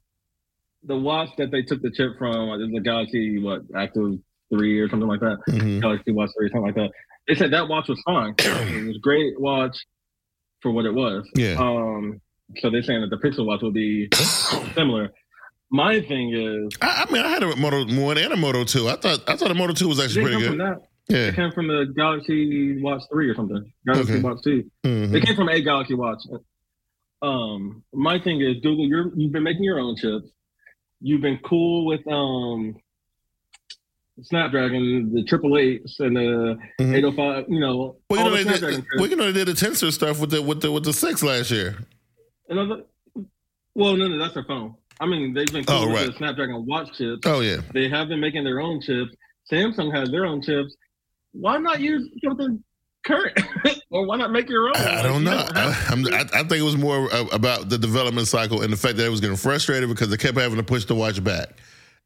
[0.84, 4.18] the watch that they took the chip from, was a Galaxy what Active
[4.50, 5.38] Three or something like that.
[5.48, 5.80] Mhm.
[5.82, 6.90] Galaxy Watch Three, something like that.
[7.28, 8.34] They said that watch was fine.
[8.38, 9.76] it was a great watch
[10.62, 11.28] for what it was.
[11.34, 11.56] yeah.
[11.58, 12.20] Um,
[12.58, 14.08] so they're saying that the Pixel Watch will be
[14.74, 15.12] similar.
[15.68, 18.88] My thing is, I, I mean, I had a Moto One and a Moto Two.
[18.88, 20.76] I thought I thought a Moto Two was actually pretty good.
[21.08, 21.28] Yeah.
[21.28, 23.72] It came from the Galaxy Watch Three or something.
[23.86, 24.22] Galaxy Okay.
[24.22, 24.70] Watch Two.
[24.84, 25.14] Mhm.
[25.14, 26.18] It came from a Galaxy Watch.
[27.22, 28.86] Um, my thing is Google.
[28.86, 30.28] You're you've been making your own chips.
[31.00, 32.76] You've been cool with um
[34.22, 36.94] Snapdragon, the triple eights, and the Mhm.
[36.94, 37.44] eight hundred five.
[37.48, 38.60] You know, Well, you know the they did.
[38.76, 38.86] chips.
[38.96, 41.22] Well, you know they did the Tensor stuff with the with the with the six
[41.22, 41.76] last year.
[42.48, 42.82] Another.
[43.74, 44.74] Well, no, no, that's their phone.
[44.98, 46.06] I mean, they've been cool Oh, with right.
[46.06, 47.26] the Snapdragon Watch chips.
[47.26, 47.58] Oh yeah.
[47.74, 49.12] They have been making their own chips.
[49.52, 50.74] Samsung has their own chips.
[51.40, 52.62] Why not use something
[53.04, 53.38] current,
[53.90, 54.76] or why not make your own?
[54.76, 55.46] I, I don't know.
[55.54, 59.06] I, I think it was more uh, about the development cycle and the fact that
[59.06, 61.50] it was getting frustrated because they kept having to push the watch back.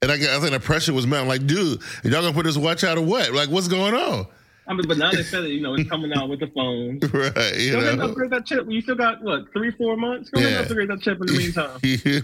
[0.03, 1.29] And I, I think the pressure was mounting.
[1.29, 3.33] Like, dude, y'all gonna put this watch out or what?
[3.33, 4.27] Like, what's going on?
[4.71, 7.01] I mean, but now they said that you know it's coming out with the phone.
[7.13, 7.57] Right?
[7.59, 8.67] You Go ahead and upgrade that chip.
[8.69, 10.31] You still got what three, four months?
[10.31, 10.59] Go ahead Yeah.
[10.61, 11.81] and upgrade that chip in the meantime.
[11.83, 12.23] you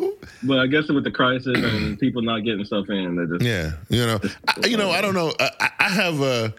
[0.00, 0.14] know.
[0.44, 3.72] but I guess with the crisis and people not getting stuff in, they just Yeah,
[3.88, 5.32] you know, I, you know, I don't know.
[5.40, 6.54] I, I- I have a,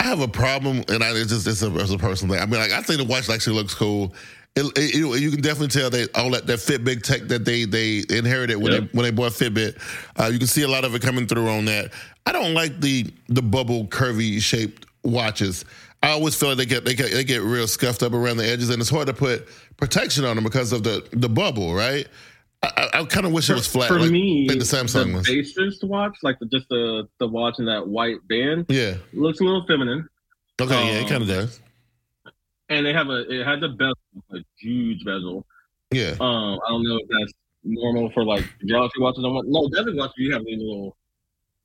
[0.00, 2.42] I have a problem, and I, it's just it's a, it's a personal thing.
[2.42, 4.14] I mean, like I think the watch actually looks cool.
[4.56, 7.64] It, it, you- you can definitely tell that all that that Fitbit tech that they
[7.64, 8.80] they inherited when Yeah.
[8.80, 9.78] they when they bought Fitbit.
[10.18, 11.92] Uh, you can see a lot of it coming through on that.
[12.26, 15.64] I don't like the the bubble curvy shaped watches.
[16.02, 18.46] I always feel like they get they get they get real scuffed up around the
[18.46, 22.06] edges, and it's hard to put protection on them because of the the bubble, right?
[22.62, 25.32] I, I, kind of wish it was flat, for like, me, like the Samsung the
[25.42, 28.96] basest watch, like the, just the the watch in that white band, Yeah.
[29.14, 30.06] looks a little feminine.
[30.60, 30.74] Okay.
[30.74, 31.60] yeah, it Um, kind of does.
[32.70, 33.94] And they have a it had the bezel,
[34.32, 35.44] a huge bezel.
[35.90, 36.14] Yeah.
[36.20, 37.32] Um, I don't know if that's
[37.64, 39.24] normal for like Galaxy watches.
[39.24, 40.14] I want no Galaxy watches.
[40.16, 40.96] You have these little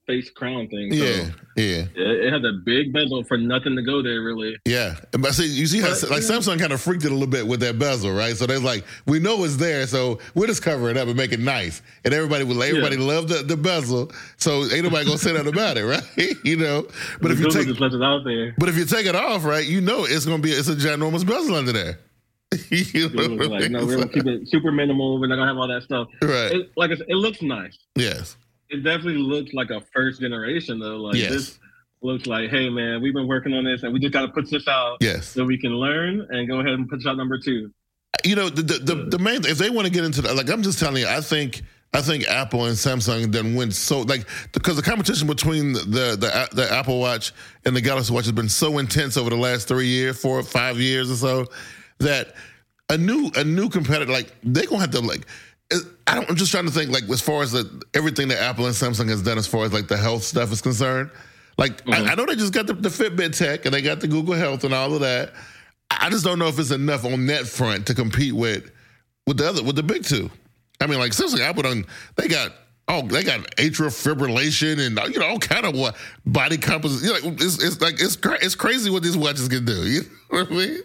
[0.05, 0.91] face crown thing.
[0.93, 1.29] So Yeah.
[1.55, 1.85] Yeah.
[1.95, 4.57] it, it had a big bezel for nothing to go there really.
[4.65, 4.95] Yeah.
[5.11, 6.29] But see, you see how But, like yeah.
[6.29, 8.35] Samsung kind of freaked it a little bit with that bezel, right?
[8.35, 11.31] So they're like, we know it's there, so we'll just cover it up and make
[11.31, 11.81] it nice.
[12.03, 15.77] And everybody will everybody loved the, the bezel, so ain't nobody gonna say nothing about
[15.77, 16.03] it, right?
[16.43, 16.87] you know.
[17.21, 18.53] But if you take just it out there.
[18.57, 21.25] but if you take it off, right, you know it's gonna be it's a ginormous
[21.25, 21.99] bezel under there.
[22.69, 25.19] you know Google was what I like, no, we're gonna keep it super minimal.
[25.19, 26.07] We're not gonna have all that stuff.
[26.21, 26.51] right.
[26.51, 27.77] It, like I said, it looks nice.
[27.95, 28.37] yes.
[28.69, 30.97] It definitely looks like a first generation though.
[30.97, 31.29] Like Yes.
[31.31, 31.59] this
[32.01, 34.67] looks like, hey man, we've been working on this and we just gotta put this
[34.67, 35.27] out Yes.
[35.27, 37.71] so we can learn and go ahead and put out number two.
[38.23, 40.49] you know the the, the, the main if they want to get into that like
[40.49, 41.61] i'm just telling you i think
[41.93, 45.81] i think apple and samsung then win so like because the competition between the,
[46.17, 47.33] the the apple watch
[47.65, 50.79] and the galaxy watch has been so intense over the last three years four five
[50.79, 51.45] years or so
[51.99, 52.33] that
[52.89, 55.44] a new a new competitor like they're gonna have to like it- I don't,
[56.07, 59.09] I'm just trying to think like as far as the, everything that Apple and Samsung
[59.09, 61.09] has done as far as like the health stuff is concerned.
[61.57, 62.09] Like I, mm-hmm.
[62.09, 64.63] I know they just got the, the Fitbit tech and they got the Google Health
[64.63, 65.33] and all of that.
[65.89, 68.71] I just don't know if it's enough on that front to compete with
[69.25, 70.29] with the other with the big two.
[70.81, 72.51] I mean, like Samsung, Apple, done, they got
[72.87, 77.07] oh they got atrial fibrillation and you know all kind of what body composition.
[77.07, 79.73] You know, like, it's, it's like it's cra- it's crazy what these watches can do.
[80.29, 80.79] You know what I mean?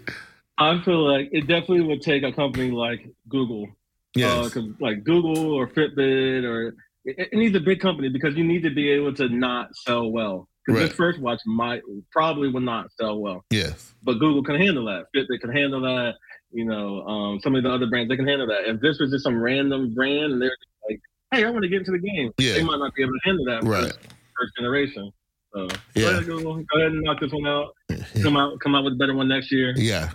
[0.59, 3.66] I feel like it definitely would take a company like Google
[4.14, 4.57] Yes.
[4.57, 6.68] Uh, like Google or Fitbit or
[7.05, 10.11] it, it needs a big company because you need to be able to not sell
[10.11, 10.49] well.
[10.66, 10.88] Because Right.
[10.88, 11.81] this first watch might
[12.12, 13.94] probably will not sell well, yes.
[14.03, 15.07] but Google can handle that.
[15.16, 16.14] Fitbit can handle that.
[16.53, 18.68] You know, um, some of the other brands they can handle that.
[18.68, 20.55] If this was just some random brand and they're
[20.88, 21.01] like,
[21.33, 22.55] "Hey, I want to get into the game," Yeah.
[22.55, 23.85] they might not be able to handle that Right.
[23.85, 23.99] first,
[24.38, 25.11] first generation.
[25.55, 26.03] So Yeah.
[26.03, 27.75] go ahead, Google, go ahead and knock this one out.
[28.23, 29.73] Come out, come out with a better one next year.
[29.77, 30.11] Yeah.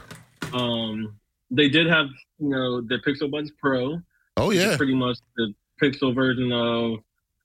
[0.53, 1.15] Um,
[1.55, 2.07] they did have,
[2.39, 3.99] you know, the Pixel Buds Pro.
[4.37, 4.75] Oh yeah.
[4.77, 6.99] pretty much the Pixel version of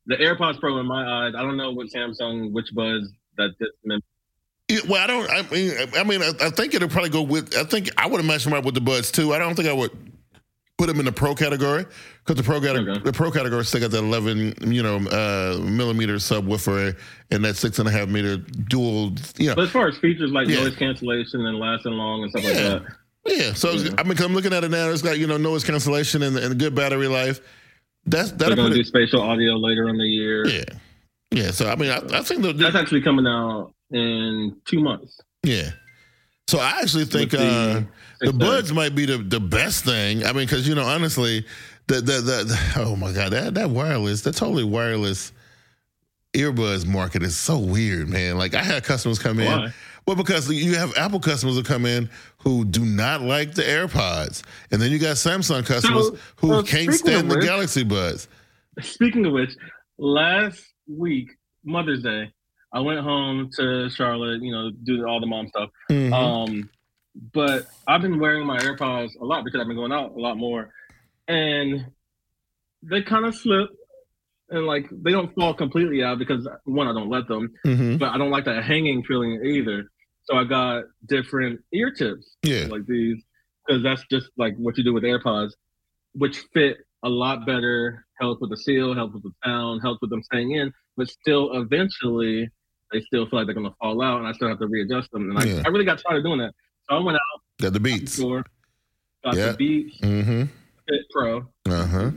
[0.06, 1.34] the AirPods Pro in my eyes.
[1.36, 4.00] I don't know what Samsung, which Buds that this mem-
[4.68, 5.30] Yeah, well, I don't.
[5.30, 7.56] I mean, I mean, I, I think it'll probably go with.
[7.56, 9.32] I think I would imagine right with the buds too.
[9.34, 9.90] I don't think I would
[10.78, 11.84] put them in the pro category
[12.24, 13.02] because the pro category, Okay.
[13.04, 16.96] the pro category still got that eleven, you know, uh, millimeter subwoofer
[17.30, 19.12] and that six and a half meter dual.
[19.36, 20.62] You know, But as far as features like Yeah.
[20.64, 22.82] noise cancellation and lasting long and stuff like that,
[23.26, 23.52] yeah.
[23.54, 23.90] So Yeah.
[23.98, 24.88] I mean, 'cause I'm looking at it now.
[24.90, 27.40] It's got you know noise cancellation and, and good battery life.
[28.06, 30.46] That's they're that'll going put to do spatial audio later in the year.
[30.46, 30.64] Yeah.
[31.30, 31.50] Yeah.
[31.50, 35.20] So I mean, I, I think the, That's actually coming out in two months.
[35.42, 35.70] yeah.
[36.48, 37.32] So I actually think.
[37.32, 37.82] With uh
[38.20, 40.24] the buds might be the, the best thing.
[40.24, 41.46] I mean, because you know, honestly,
[41.86, 45.32] the, the the the oh my god, that that wireless, that totally wireless
[46.34, 48.36] earbuds market is so weird, man.
[48.38, 49.72] Like I had customers come in.
[50.10, 54.42] Well, because you have Apple customers who come in who do not like the AirPods,
[54.72, 58.26] and then you got Samsung customers So, who uh, can't stand the Galaxy Buds.
[58.80, 59.50] Speaking of which,
[59.98, 61.28] last week,
[61.64, 62.28] Mother's Day,
[62.72, 65.70] I went home to Charlotte, you know, do all the mom stuff.
[65.88, 66.12] Mhm.
[66.12, 66.70] Um,
[67.32, 70.36] but I've been wearing my AirPods a lot because I've been going out a lot
[70.36, 70.72] more,
[71.28, 71.86] and
[72.82, 73.70] they kind of slip.
[74.48, 78.08] and like they don't fall completely out because one, I don't let them, hmm but
[78.08, 79.88] I don't like that hanging feeling either.
[80.30, 82.66] So I got different ear tips Yeah.
[82.70, 83.20] like these
[83.66, 85.50] because that's just like what you do with AirPods,
[86.12, 88.06] which fit a lot better.
[88.20, 91.60] Help with the seal, help with the sound, help with them staying in, but still
[91.60, 92.48] eventually
[92.92, 95.30] they still feel like they're gonna fall out, and I still have to readjust them.
[95.30, 95.62] And I, Yeah.
[95.64, 96.52] I really got tired of doing that,
[96.88, 98.12] so I went out Got the to the beats.
[98.12, 98.44] store,
[99.24, 99.52] got Yeah.
[99.52, 100.42] the Beats Mm-hmm.
[100.88, 101.38] Fit Pro.
[101.68, 102.10] Uh huh.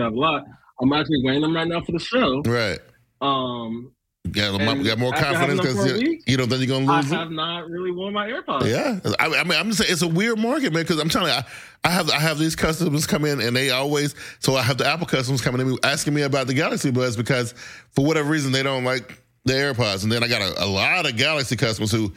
[0.00, 0.44] Out a lot.
[0.80, 2.40] I'm actually wearing them right now for the show.
[2.42, 2.78] Right.
[3.20, 3.92] Um,
[4.30, 7.14] Got, And got more confidence because you, don't think you're gonna lose it.
[7.14, 8.66] have not really worn my AirPods.
[8.66, 10.82] Yeah, I, I mean, I'm just saying it's a weird market, man.
[10.82, 11.44] Because I'm telling you, I,
[11.84, 14.14] I have I have these customers come in, and they always.
[14.38, 17.16] So I have the Apple customers coming to me asking me about the Galaxy Buds
[17.16, 17.52] because
[17.90, 21.06] for whatever reason they don't like the AirPods, and then I got a, a lot
[21.06, 22.12] of Galaxy customers who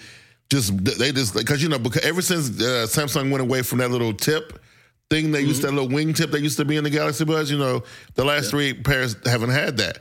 [0.49, 3.91] just they just because you know because ever since uh, Samsung went away from that
[3.91, 4.63] little tip
[5.09, 7.51] thing they used that little wing tip that used to be in the Galaxy Buds,
[7.51, 7.83] you know,
[8.15, 9.99] the last three pairs haven't had that.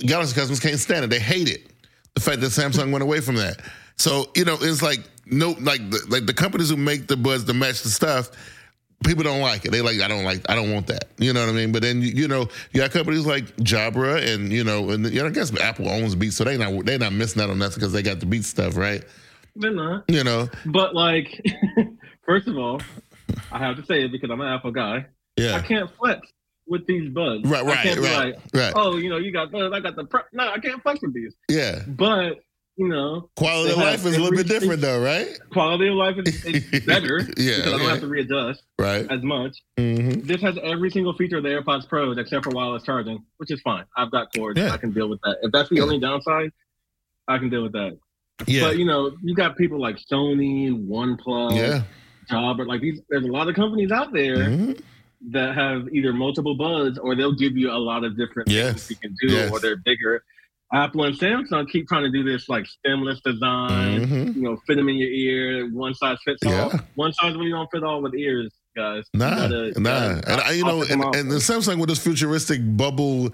[0.00, 1.72] Galaxy customers can't stand it; they hate it
[2.14, 3.60] the fact that Samsung went away from that.
[3.96, 7.44] So you know, it's like no, like the, like the companies who make the buds
[7.44, 8.30] to match the stuff.
[9.04, 9.72] People don't like it.
[9.72, 11.08] They like I don't like I don't want that.
[11.18, 11.72] You know what I mean?
[11.72, 15.20] But then you, you know you got companies like Jabra and you know and you
[15.20, 17.74] know, I guess Apple owns Beats, so they not they not missing out on that
[17.74, 19.04] because they got the Beats stuff, right?
[19.56, 20.04] They're not.
[20.08, 21.44] You know, But like,
[22.26, 22.80] first of all,
[23.50, 25.06] I have to say it because I'm an Apple guy.
[25.36, 25.56] Yeah.
[25.56, 26.26] I can't flex
[26.66, 27.44] with these buds.
[27.48, 27.98] right, right, right,
[28.34, 30.20] like, right, oh, you know, you got buds, I got the pro.
[30.32, 31.34] No, I can't flex with these.
[31.48, 31.82] yeah.
[31.86, 32.40] But
[32.76, 35.38] you know, Quality of life is a little bit different though, right?
[35.52, 37.88] quality of life is, better Yeah, because I don't yeah.
[37.90, 39.06] have to readjust Right.
[39.10, 39.56] as much.
[39.76, 43.50] hmm This has every single feature of the AirPods Pros except for wireless charging, which
[43.50, 43.84] is fine.
[43.96, 44.58] I've got cords.
[44.58, 44.72] Yeah.
[44.72, 45.36] I can deal with that.
[45.42, 45.82] If that's the Yeah.
[45.82, 46.50] only downside,
[47.28, 47.98] I can deal with that.
[48.46, 48.62] Yeah.
[48.68, 51.82] But you know, you got people like Sony, OnePlus, yeah.
[52.30, 52.66] Jabra.
[52.66, 54.80] Like these, there's a lot of companies out there Mhm.
[55.30, 58.86] That have either multiple buds or they'll give you a lot of different Yes.
[58.86, 59.50] things you can do, Yes.
[59.52, 60.24] or they're bigger.
[60.74, 64.06] Apple and Samsung keep trying to do this like stemless design.
[64.06, 64.36] Mhm.
[64.36, 65.68] You know, fit them in your ear.
[65.70, 66.72] One size fits all.
[66.94, 69.04] One size really don't fit all with ears, guys.
[69.12, 70.14] Nah, gotta- nah.
[70.14, 73.30] gotta And I, you know, and, and the Samsung with this futuristic bubble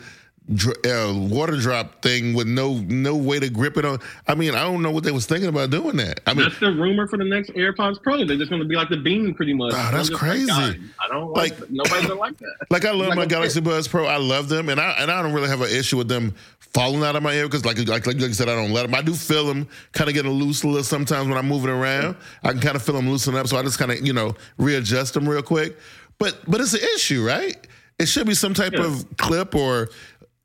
[0.87, 3.99] uh, water drop thing with no no way to grip it on.
[4.27, 6.21] I mean, I don't know what they was thinking about doing that.
[6.27, 8.25] I mean, that's the rumor for the next AirPods Pro.
[8.25, 9.73] They're just going to be like the Beam, pretty much.
[9.75, 10.47] Oh, that's crazy.
[10.47, 12.55] Like, I don't like, Like- nobody's gonna like that.
[12.71, 14.07] like I love like my Galaxy Buds Pro.
[14.07, 17.03] I love them, and I and I don't really have an issue with them falling
[17.03, 18.95] out of my ear because, like, like like you said, I don't let them.
[18.95, 22.17] I do feel them kind of getting loose a little sometimes when I'm moving around.
[22.43, 24.35] I can kind of feel them loosen up, so I just kind of you know
[24.57, 25.77] readjust them real quick.
[26.19, 27.57] But but it's an issue, right?
[27.99, 28.87] It should be some type Yeah.
[28.87, 29.89] of clip or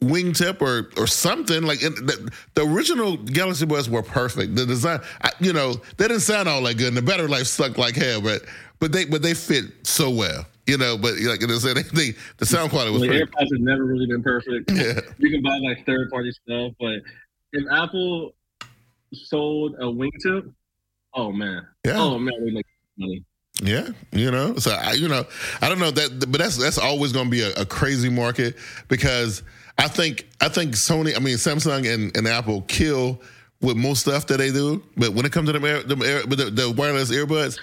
[0.03, 4.55] wingtip or or something like it, the, the original Galaxy Buds were perfect.
[4.55, 7.47] The design, I, you know, they didn't sound all that good, and the battery life
[7.47, 8.21] sucked like hell.
[8.21, 8.43] But
[8.79, 10.97] but they but they fit so well, you know.
[10.97, 13.23] But like I said, they, they, the sound quality was The pretty.
[13.25, 14.71] AirPods have never really been perfect.
[14.71, 14.99] Yeah.
[15.17, 16.99] You can buy like third party stuff, but
[17.53, 18.33] if Apple
[19.13, 20.51] sold a wingtip,
[21.13, 21.93] oh man, Yeah.
[21.97, 22.65] oh man, we make
[22.97, 23.23] money.
[23.61, 24.55] Yeah, you know.
[24.55, 25.25] So I, you know,
[25.61, 28.55] I don't know that, but that's that's always going to be a, a crazy market
[28.87, 29.43] because
[29.77, 33.21] I think I think Sony, I mean Samsung and, and Apple kill
[33.61, 36.21] with most stuff that they do, but when it comes to them, air, them air,
[36.23, 37.57] the, the wireless earbuds,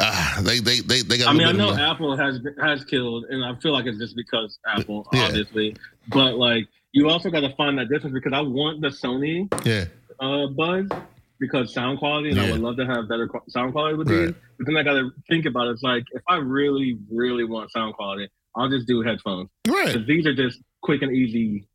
[0.00, 1.28] ah, they they they they got.
[1.28, 4.58] I mean, I know Apple has has killed, and I feel like it's just because
[4.66, 5.26] Apple, Yeah.
[5.26, 5.76] obviously.
[6.08, 9.84] But like, you also got to find that difference because I want the Sony yeah,
[10.20, 10.90] uh, Buds
[11.38, 14.26] because sound quality, and I would love to have better qu- sound quality with Right.
[14.26, 14.34] these.
[14.58, 15.72] But then I got to think about it.
[15.72, 19.48] It's like if I really, really want sound quality, I'll just do headphones.
[19.68, 19.96] right.
[20.06, 21.66] these are just quick and easy.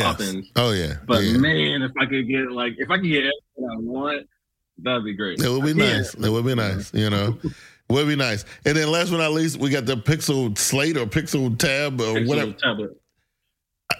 [0.00, 0.50] Pop-ins.
[0.56, 1.38] Oh yeah, But yeah.
[1.38, 4.26] man, if I could get like if I could get everything I want,
[4.78, 5.40] that'd be great.
[5.42, 6.14] It would be nice.
[6.14, 6.92] It would be nice.
[6.92, 7.38] You know,
[7.90, 8.44] would be nice.
[8.64, 12.14] And then last but not least, we got the Pixel Slate or Pixel Tab or
[12.14, 12.52] Pixel whatever.
[12.52, 12.90] tablet.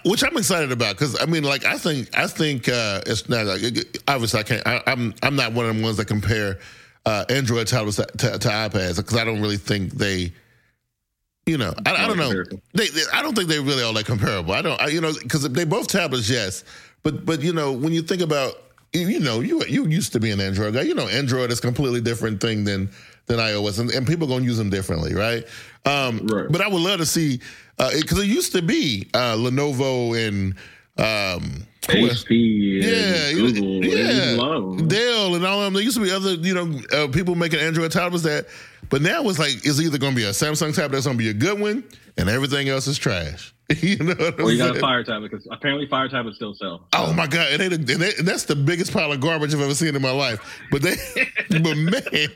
[0.03, 3.45] which I'm excited about because I mean, like, I think I think uh, it's not
[3.45, 3.61] like
[4.09, 4.67] obviously I can't.
[4.67, 6.59] I, I'm I'm not one of the ones that compare
[7.05, 10.33] uh, Android tablets to, to, to iPads because I don't really think they.
[11.47, 12.43] You know, I, I don't know.
[12.73, 14.51] They, they, I don't think they really all that comparable.
[14.51, 16.65] I don't, I, you know, because they both tablets, yes,
[17.03, 20.19] but but you know, when you think about, you, you know, you you used to
[20.19, 20.81] be an Android guy.
[20.81, 22.89] You know, Android is a completely different thing than
[23.27, 25.45] than iOS, and, and people gonna use them differently, right?
[25.85, 26.47] Um, Right.
[26.49, 27.39] But I would love to see
[27.77, 30.55] because it, used to be uh, Lenovo and
[30.97, 31.65] um.
[31.83, 33.95] HP, Yeah, Google, yeah.
[33.95, 34.87] there's a lot of them.
[34.89, 35.73] Dell and all of them.
[35.73, 38.47] There used to be other, you know, uh, people making Android tablets that,
[38.89, 41.23] but now it's like it's either going to be a Samsung tablet that's going to
[41.23, 41.83] be a good one,
[42.17, 43.53] and everything else is trash.
[43.81, 46.53] you know what I'm Or you got a Fire tablet because apparently Fire tablets still
[46.53, 46.87] sell.
[46.93, 47.51] Oh my god!
[47.51, 50.01] And, they, and, they, and that's the biggest pile of garbage I've ever seen in
[50.01, 50.39] my life.
[50.71, 50.95] But they,
[51.49, 52.29] but man,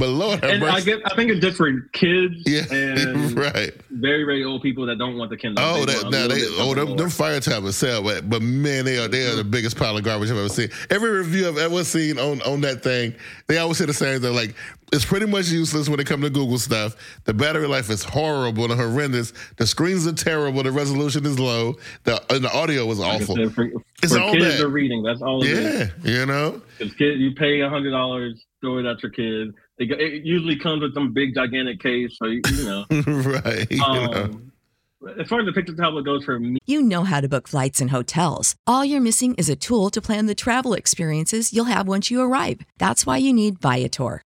[0.00, 3.70] But Lord and I I think it's just for kids Yeah, and right.
[3.90, 5.62] very, very old people that don't want the Kindle.
[5.62, 8.96] Oh, They that, now they, oh, them, them fire tablets sell, but, but man, they
[8.96, 9.50] are they are the mm-hmm.
[9.50, 10.70] biggest pile of garbage I've ever seen.
[10.88, 13.14] Every review I've ever seen on on that thing,
[13.46, 14.34] they always say the same thing.
[14.34, 14.54] Like
[14.92, 16.96] it's pretty much useless when it comes to Google stuff.
[17.24, 19.32] The battery life is horrible and horrendous.
[19.56, 20.62] The screens are terrible.
[20.62, 21.74] The resolution is low.
[22.04, 23.36] The and the audio was Like awful.
[23.36, 23.70] said, for,
[24.02, 24.60] It's for all kids bad.
[24.62, 25.02] are reading.
[25.02, 25.50] That's all is.
[25.50, 26.60] Yeah, you know.
[26.78, 29.54] Kid, you pay a hundred dollars, throw it at your kid.
[29.80, 32.84] It, go- it usually comes with some big gigantic case, so you, you know.
[32.90, 33.66] right.
[33.70, 34.12] you know.
[34.12, 34.52] Um,
[35.18, 37.80] as far as the picture tablet goes for me, You know how to book flights
[37.80, 38.54] and hotels.
[38.66, 42.20] All you're missing is a tool to plan the travel experiences you'll have once you
[42.20, 42.60] arrive.
[42.76, 44.22] That's why you need Viator.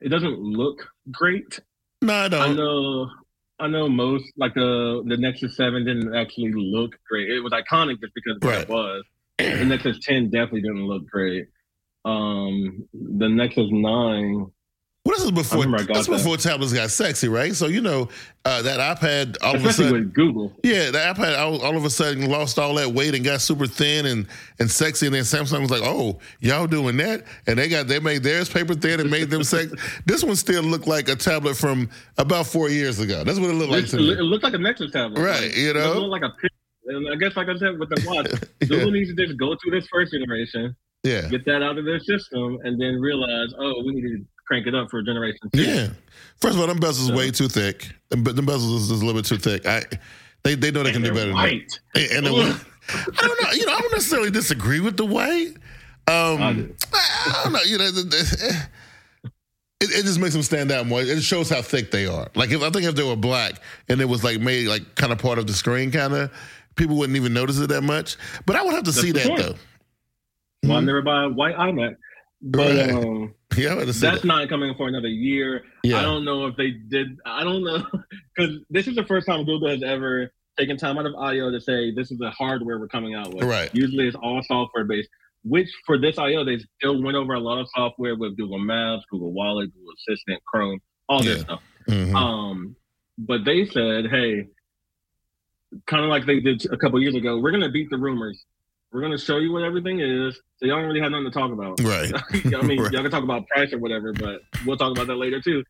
[0.00, 1.60] It doesn't look great.
[2.02, 2.56] no, I I don't.
[2.56, 3.10] know,
[3.58, 7.30] I know most like the the Nexus Seven didn't actually look great.
[7.30, 8.62] It was iconic just because Right.
[8.62, 9.04] it was.
[9.38, 11.46] The Nexus Ten definitely didn't look great.
[12.04, 14.46] Um, the Nexus Nine,
[15.06, 15.60] Well, this is before.
[15.62, 16.12] remember I got that.
[16.12, 17.54] before tablets got sexy, right?
[17.54, 18.10] So you know
[18.44, 19.92] uh, that iPad all of a sudden.
[19.92, 20.52] with Google.
[20.62, 23.66] Yeah, the iPad all, all of a sudden lost all that weight and got super
[23.66, 24.26] thin and,
[24.58, 27.98] and sexy, and then Samsung was like, "Oh, y'all doing that?" And they got they
[27.98, 29.74] made theirs paper thin and made them sexy.
[30.04, 33.24] this one still looked like a tablet from about four years ago.
[33.24, 35.56] That's what it looked like It, to it looked like a Nexus tablet, Right, Like,
[35.56, 35.80] you know?
[35.80, 36.32] doesn't look like a.
[36.86, 38.26] And I guess, like I said, with the watch,
[38.60, 38.66] Yeah.
[38.68, 42.00] Google needs to just go through this first generation, Yeah, get that out of their
[42.00, 45.62] system, and then realize, oh, we need to crank it up for generation two.
[45.62, 45.88] yeah.
[46.40, 47.88] First of all, them bezels So- way too thick.
[48.08, 49.64] Them them bezels is, is a little bit too thick.
[49.66, 49.84] I
[50.42, 51.32] they they know they can do better.
[51.32, 51.78] white.
[51.94, 52.16] Than that.
[52.16, 52.36] And, and
[53.18, 53.50] I don't know.
[53.52, 55.54] You know, I don't necessarily disagree with the white.
[56.08, 56.74] Um, I do.
[56.92, 57.60] I don't know.
[57.64, 58.66] You know, the, the,
[59.80, 61.00] it, it just makes them stand out more.
[61.00, 62.28] It shows how thick they are.
[62.34, 65.12] Like if I think if they were black and it was like made like kind
[65.12, 66.32] of part of the screen, kind of
[66.74, 68.16] people wouldn't even notice it that much.
[68.46, 69.40] But I would have to see that point.
[69.40, 69.54] though.
[70.64, 71.94] Well, I never buy a white iMac,
[72.42, 72.90] but Right.
[72.90, 74.26] um, Yeah, I would have to see that's that.
[74.26, 75.64] not coming for another year.
[75.82, 75.98] Yeah.
[75.98, 77.18] I don't know if they did.
[77.26, 77.84] I don't know
[78.36, 81.60] because this is the first time Google has ever taken time out of I/O to
[81.60, 83.44] say this is the hardware we're coming out with.
[83.44, 83.68] Right.
[83.74, 85.08] Usually it's all software based.
[85.42, 89.04] Which for this I/O they still went over a lot of software with Google Maps,
[89.10, 91.44] Google Wallet, Google Assistant, Chrome, all this Yeah.
[91.44, 91.62] stuff.
[91.88, 92.14] Mhm.
[92.14, 92.76] Um,
[93.18, 94.46] but they said, hey,
[95.86, 98.44] kind of like they did a couple years ago, we're gonna beat the rumors.
[98.92, 101.52] We're gonna show you what everything is, so y'all don't really have nothing to talk
[101.52, 101.80] about.
[101.80, 102.12] Right.
[102.56, 102.92] I mean, Right.
[102.92, 105.62] y'all can talk about price or whatever, but we'll talk about that later too.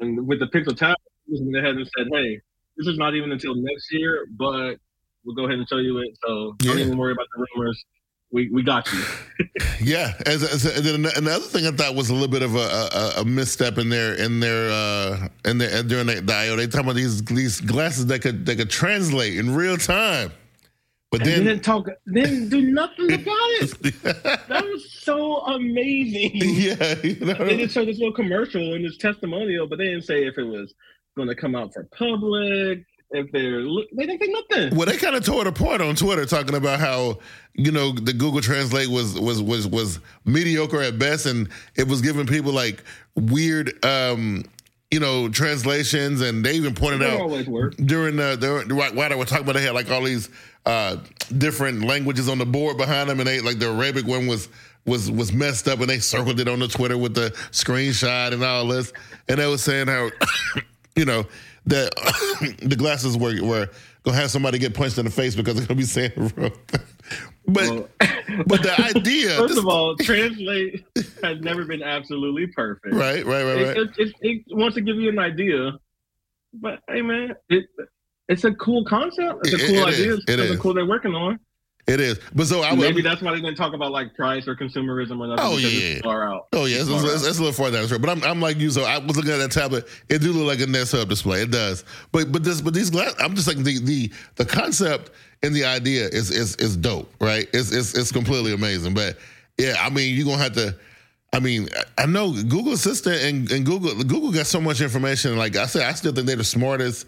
[0.00, 2.40] And with the Pixel tablet, they went ahead and said, hey,
[2.76, 4.76] this is not even until next year, but
[5.24, 6.10] we'll go ahead and show you it.
[6.24, 7.84] So don't even worry about the rumors.
[8.30, 9.02] We we got you.
[9.80, 12.58] Yeah, as, as, and then another thing I thought was a little bit of a,
[12.58, 16.56] a, a misstep in their in their uh, in their during the, the IO.
[16.56, 20.32] They talking about these these glasses that could that could translate in real time,
[21.10, 21.88] but And they then didn't talk.
[22.06, 24.02] They didn't do nothing about it.
[24.48, 26.32] That was so amazing.
[26.34, 30.04] yeah, you They know, just showed this little commercial and this testimonial, but they didn't
[30.04, 30.74] say if it was
[31.16, 32.84] going to come out for public.
[33.10, 33.62] If they're,
[33.96, 34.76] they didn't say nothing.
[34.76, 37.20] well, they kind of tore it apart on Twitter, talking about how
[37.54, 42.02] you know the Google Translate was was was was mediocre at best, and it was
[42.02, 42.84] giving people like
[43.16, 43.82] weird.
[43.82, 44.44] um
[44.90, 47.28] you know translations, and they even pointed They out
[47.86, 50.28] during the, the while while they were talking about they had like all these
[50.68, 50.96] uh,
[51.38, 54.48] different languages on the board behind them, and they like the Arabic one was
[54.86, 58.44] was was messed up, and they circled it on the Twitter with the screenshot and
[58.44, 58.92] all this,
[59.28, 60.10] and they was saying how
[60.96, 61.24] you know
[61.66, 61.90] that
[62.62, 63.68] the glasses were were
[64.04, 66.52] gonna have somebody get punched in the face because they're gonna be saying thing.
[67.46, 67.88] But Well,
[68.46, 70.84] but the idea, First this- of all, translate
[71.22, 72.94] has never been absolutely perfect.
[72.94, 73.76] right, right, right, It, right.
[73.76, 75.72] it, it, it wants to give you an idea,
[76.52, 77.64] but hey, man, it
[78.28, 79.46] it's a cool concept.
[79.46, 80.00] It's a cool it is.
[80.00, 80.12] idea.
[80.12, 80.36] It It's is.
[80.38, 81.38] something cool they're working on.
[81.88, 82.20] It is.
[82.34, 85.26] But so I maybe that's why they didn't talk about like price or consumerism or
[85.26, 85.38] nothing.
[85.38, 86.48] Oh yeah, it's far out.
[86.52, 87.88] Oh yeah, it's, it's, it's, it's a little far down.
[87.88, 88.68] But I'm, I'm like you.
[88.68, 89.88] So I was looking at that tablet.
[90.10, 91.40] It do look like a Nest Hub display.
[91.40, 91.86] It does.
[92.12, 93.14] But but this but these glass.
[93.18, 95.12] I'm just like the the the concept
[95.42, 97.10] and the idea is is is dope.
[97.22, 97.48] Right.
[97.54, 98.92] It's it's it's completely amazing.
[98.92, 99.16] But
[99.56, 100.76] yeah, I mean you're gonna have to.
[101.32, 105.38] I mean, I know Google Assistant and, and Google Google got so much information.
[105.38, 107.06] Like I said, I still think they're the smartest.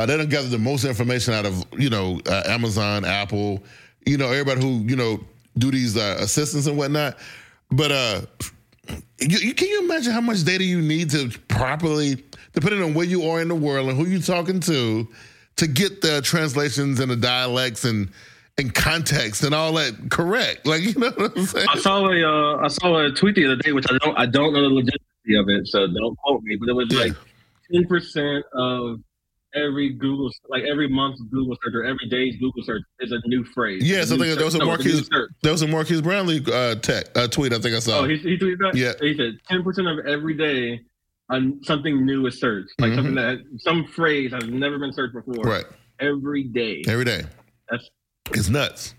[0.00, 3.62] Uh, they don't gather the most information out of you know uh, Amazon, Apple,
[4.06, 5.20] you know everybody who you know
[5.58, 7.18] do these uh, assistants and whatnot.
[7.70, 8.20] But uh,
[9.18, 12.24] you, you can you imagine how much data you need to properly,
[12.54, 15.06] depending on where you are in the world and who you're talking to,
[15.56, 18.10] to get the translations and the dialects and
[18.56, 20.66] and context and all that correct.
[20.66, 21.68] Like you know what I'm saying?
[21.68, 24.24] I saw a uh, I saw a tweet the other day, which I don't I
[24.24, 26.56] don't know the legitimacy of it, so don't quote me.
[26.56, 27.12] But it was like
[27.70, 29.00] ten percent of
[29.54, 33.44] every Google like every month's Google search or every day's Google search is a new
[33.44, 33.82] phrase.
[33.88, 34.66] Yes, A I think there was a search.
[34.66, 35.30] No, it's new Marques search.
[35.42, 37.52] there was a Marques Brownlee uh, tech, uh, tweet.
[37.52, 38.00] I think I saw.
[38.00, 38.74] Oh, he, he tweeted that.
[38.74, 38.92] Yeah.
[39.00, 40.80] he said ten percent of every day.
[41.32, 42.94] Um, something new is searched, like Mhm.
[42.96, 45.44] something that some phrase has never been searched before.
[45.44, 45.64] right
[46.00, 46.82] Every day.
[46.88, 47.22] every day.
[47.70, 47.88] That's
[48.32, 48.94] It's nuts.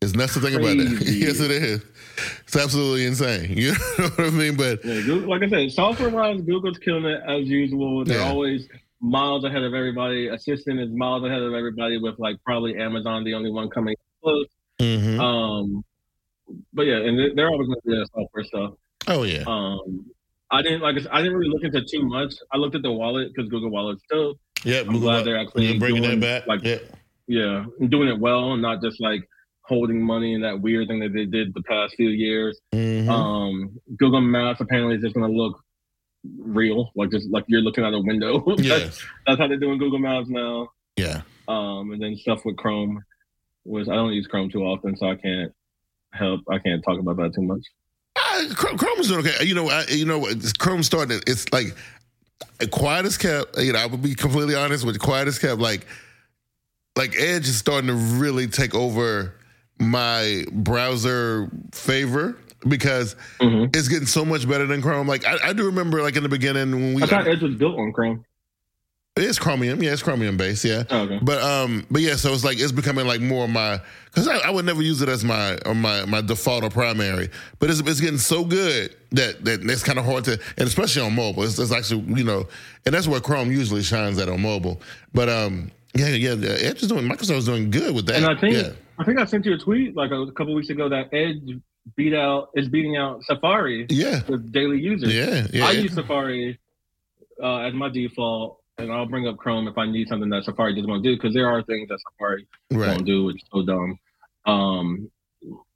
[0.00, 1.02] It's nuts to think about that.
[1.06, 1.84] Yes, it is.
[2.42, 3.52] It's absolutely insane.
[3.56, 4.56] You know what I mean?
[4.56, 8.04] But Yeah, Google, like I said, software wise, Google's killing it as usual.
[8.04, 8.28] They're Yeah.
[8.28, 8.66] always
[9.02, 10.28] miles ahead of everybody.
[10.28, 14.46] Assistant is miles ahead of everybody, with like probably Amazon the only one coming close.
[14.80, 15.18] Mhm.
[15.20, 15.84] Um,
[16.72, 18.74] but yeah, and they- they're always going to do that software stuff.
[19.08, 20.06] oh yeah, Um,
[20.50, 20.96] I didn't like.
[21.10, 22.34] I didn't really look into too much.
[22.52, 24.34] I looked at the wallet because Google Wallet's still,
[24.64, 24.80] yeah.
[24.86, 26.46] I'm glad they're actually bringing doing, that back.
[26.46, 26.78] like- yeah,
[27.26, 29.26] yeah, doing it well, and not just like
[29.64, 32.60] holding money and that weird thing that they did the past few years.
[32.74, 33.08] Mhm.
[33.08, 35.58] Um, Google Maps apparently is just going to look
[36.38, 38.44] real, like just like you're looking out a window.
[38.56, 40.68] that's, yes, that's how they're doing Google Maps now.
[40.96, 41.22] yeah.
[41.48, 43.04] Um, and then stuff with Chrome,
[43.64, 45.52] which I don't use Chrome too often, so I can't
[46.12, 46.40] help.
[46.48, 47.62] I can't talk about that too much.
[48.16, 49.44] Uh, Chrome, is doing okay.
[49.44, 50.26] You know, I, you know,
[50.58, 51.20] Chrome starting.
[51.26, 51.74] It's like
[52.70, 53.58] quiet as kept.
[53.58, 55.60] You know, I would be completely honest with you, quiet as kept.
[55.60, 55.86] Like,
[56.96, 59.34] like Edge is starting to really take over
[59.78, 62.36] my browser favor
[62.68, 63.74] because Mhm.
[63.74, 65.06] it's getting so much better than Chrome.
[65.06, 67.54] Like, I, I do remember, like in the beginning when we I thought Edge was
[67.54, 68.24] built on Chrome.
[69.16, 70.84] it's Chromium, yeah, it's Chromium based, yeah.
[70.90, 71.18] Oh, okay.
[71.20, 74.38] But um, but yeah, so it's like it's becoming like more of my because I,
[74.38, 77.80] I would never use it as my or my my default or primary, but it's
[77.80, 81.42] it's getting so good that that it's kind of hard to and especially on mobile,
[81.42, 82.48] it's, it's actually you know,
[82.86, 84.80] and that's where Chrome usually shines at on mobile.
[85.12, 88.16] But um, yeah, yeah, Edge is doing Microsoft is doing good with that.
[88.16, 90.70] And I think yeah, I think I sent you a tweet like a, couple weeks
[90.70, 91.60] ago that Edge
[91.96, 95.14] beat out is beating out Safari yeah, with daily users.
[95.14, 95.66] yeah, yeah.
[95.66, 96.58] I use Safari
[97.42, 100.74] uh, as my default, and I'll bring up Chrome if I need something that Safari
[100.74, 102.88] doesn't want to do because there are things that Safari right.
[102.88, 103.98] won't do, which is so dumb.
[104.46, 105.10] Um,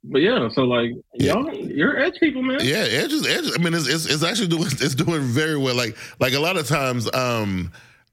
[0.03, 1.33] but yeah, so like Yeah.
[1.33, 2.59] y'all, you're edge people, man.
[2.61, 3.51] Yeah, Edge is Edge.
[3.53, 5.75] I mean, it's, it's it's actually doing it's doing very well.
[5.75, 7.71] Like like a lot of times, um,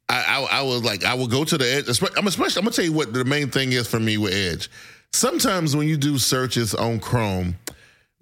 [0.08, 1.86] I I, I was like I will go to the Edge.
[2.16, 4.68] I'm especially I'm gonna tell you what the main thing is for me with Edge.
[5.12, 7.54] Sometimes when you do searches on Chrome,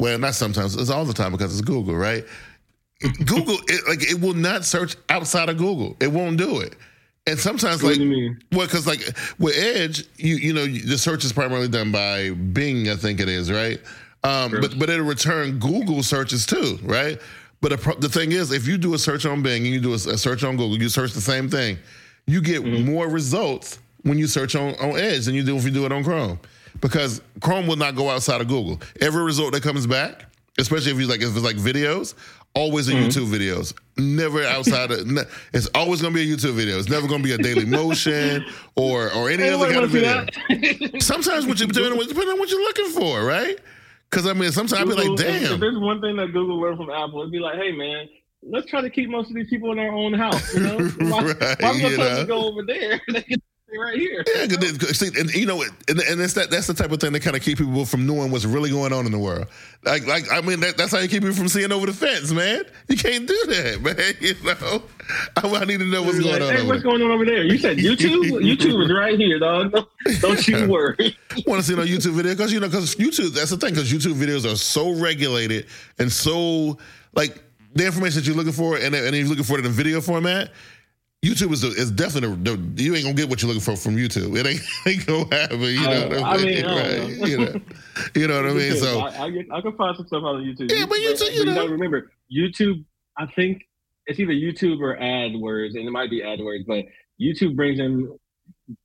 [0.03, 2.25] well, not sometimes, it's all the time because it's Google, right?
[3.27, 5.97] Google, it, like it will not search outside of Google.
[6.01, 6.75] It won't do it.
[7.27, 9.01] And sometimes, What like, well, because like
[9.39, 13.29] with Edge, you you know the search is primarily done by Bing, I think it
[13.29, 13.81] is, right?
[14.25, 14.61] Um, Sure.
[14.61, 17.21] but but it'll return Google searches too, right?
[17.61, 19.81] But the, pro- the thing is, if you do a search on Bing and you
[19.81, 21.79] do a, a search on Google, you search the same thing,
[22.27, 25.71] you get more results when you search on, on Edge than you do if you
[25.71, 26.41] do it on Chrome,
[26.83, 28.79] because Chrome will not go outside of Google.
[29.01, 30.27] Every result that comes back,
[30.59, 32.15] especially if you like if it's like videos,
[32.55, 33.07] always a mm-hmm.
[33.09, 34.99] YouTube videos, never outside of.
[35.55, 36.79] It's always going to be a YouTube video.
[36.79, 38.45] It's never going to be a Dailymotion
[38.77, 40.27] or or any other kind of video.
[40.99, 43.59] Sometimes what you depending on, depending on what you're looking for, right?
[44.11, 45.61] Because I mean, sometimes I'd be like, Google- if- damn.
[45.61, 48.09] there's one thing that Google learned from Apple, it'd be like, hey man,
[48.43, 50.53] let's try to keep most of these people in our own house.
[50.55, 52.21] You know, why, Right, why you gonna know.
[52.21, 53.01] to go over there?
[53.79, 54.25] right here.
[54.35, 56.91] Yeah, 'cause they- 'cause see, and you know, and, and it's that that's the type
[56.93, 59.19] of thing that kind of keep people from knowing what's really going on in the
[59.19, 59.47] world.
[59.85, 62.31] Like, like I mean, that, that's how you keep people from seeing over the fence,
[62.33, 62.65] man.
[62.89, 64.15] You can't do that, man.
[64.21, 64.83] You know,
[65.37, 66.49] I, I need to know what's going like, on.
[66.55, 66.91] hey, over what's there.
[66.93, 67.43] going on over there?
[67.45, 68.31] You said YouTube.
[68.43, 69.73] YouTube is right here, dog.
[69.73, 69.89] Don't,
[70.21, 71.17] don't you worry.
[71.47, 73.91] want to see no YouTube video because you know because YouTube that's the thing because
[73.93, 75.67] YouTube videos are so regulated
[75.99, 76.77] and so
[77.15, 77.43] like
[77.75, 80.01] the information that you're looking for and, and you're looking for it in a video
[80.03, 80.51] format.
[81.25, 83.77] YouTube is the, is definitely the, the- you ain't gonna get what you're looking for
[83.77, 84.37] from YouTube.
[84.37, 85.61] It ain't, ain't gonna happen.
[85.63, 86.47] You know what I mean?
[86.47, 87.29] mean, I don't right?
[87.29, 87.61] You know,
[88.17, 88.77] you know what I mean.
[88.77, 90.71] So I, I, get, I can find some stuff on YouTube.
[90.73, 91.55] Yeah, but YouTube, you you know.
[91.55, 92.85] gotta remember, YouTube.
[93.17, 93.63] I think
[94.07, 96.87] it's either YouTube or AdWords, and it might be AdWords, but
[97.21, 98.19] YouTube brings in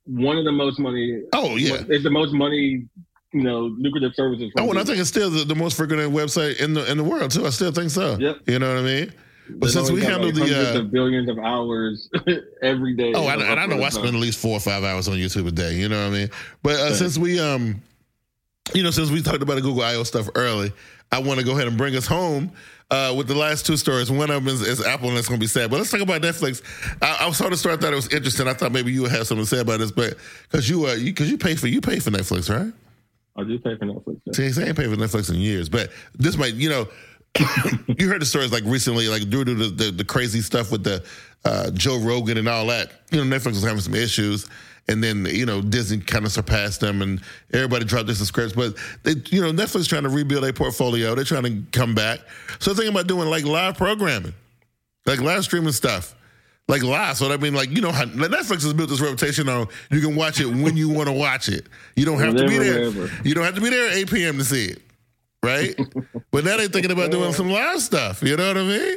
[0.04, 1.22] one of the most money.
[1.32, 2.86] oh yeah, It's the most money
[3.32, 4.52] you know lucrative services.
[4.58, 7.04] Oh, and I think it's still the, the most frequented website in the in the
[7.04, 7.46] world too.
[7.46, 8.16] I still think so.
[8.18, 8.36] Yep.
[8.46, 9.12] You know what I mean?
[9.50, 12.10] But since we handle like, the uh, of billions of hours
[12.62, 13.12] every day.
[13.14, 15.46] Oh, I, and I know I spend at least four or five hours on YouTube
[15.46, 15.74] a day.
[15.74, 16.30] You know what I mean?
[16.62, 17.82] But uh, since we, um,
[18.74, 20.72] you know, since we talked about the Google I/O stuff early,
[21.10, 22.52] I want to go ahead and bring us home
[22.90, 24.10] uh, with the last two stories.
[24.10, 25.70] One of them is, is Apple, and it's going to be sad.
[25.70, 26.62] But let's talk about Netflix.
[27.02, 27.74] I, I saw the story.
[27.74, 28.48] I thought it was interesting.
[28.48, 30.94] I thought maybe you would have something to say about this, but because you, uh,
[30.94, 32.72] you, because you pay for you pay for Netflix, right?
[33.36, 34.20] I do pay for Netflix.
[34.24, 34.50] yeah.
[34.50, 36.88] See, I ain't paid for Netflix in years, but this might, you know,
[37.98, 40.84] you heard the stories like recently, like due to the, the, the crazy stuff with
[40.84, 41.04] the
[41.44, 42.92] uh, Joe Rogan and all that.
[43.10, 44.48] You know, Netflix was having some issues,
[44.88, 47.20] and then you know Disney kind of surpassed them, and
[47.52, 48.54] everybody dropped their subscriptions.
[48.54, 51.14] But they, you know, Netflix trying to rebuild their portfolio.
[51.14, 52.20] They're trying to come back.
[52.58, 54.34] So thinking about doing like live programming,
[55.06, 56.14] like live streaming stuff.
[56.70, 59.68] Like live, so I mean, like you know, how Netflix has built this reputation on
[59.90, 61.66] you can watch it when you want to watch it.
[61.96, 62.90] You don't have to be there.
[62.90, 63.10] wherever.
[63.26, 64.36] You don't have to be there at 8 p.m.
[64.36, 64.82] to see it,
[65.48, 65.74] right?
[66.30, 68.22] but now they're thinking about doing some live stuff.
[68.22, 68.96] You know what I mean?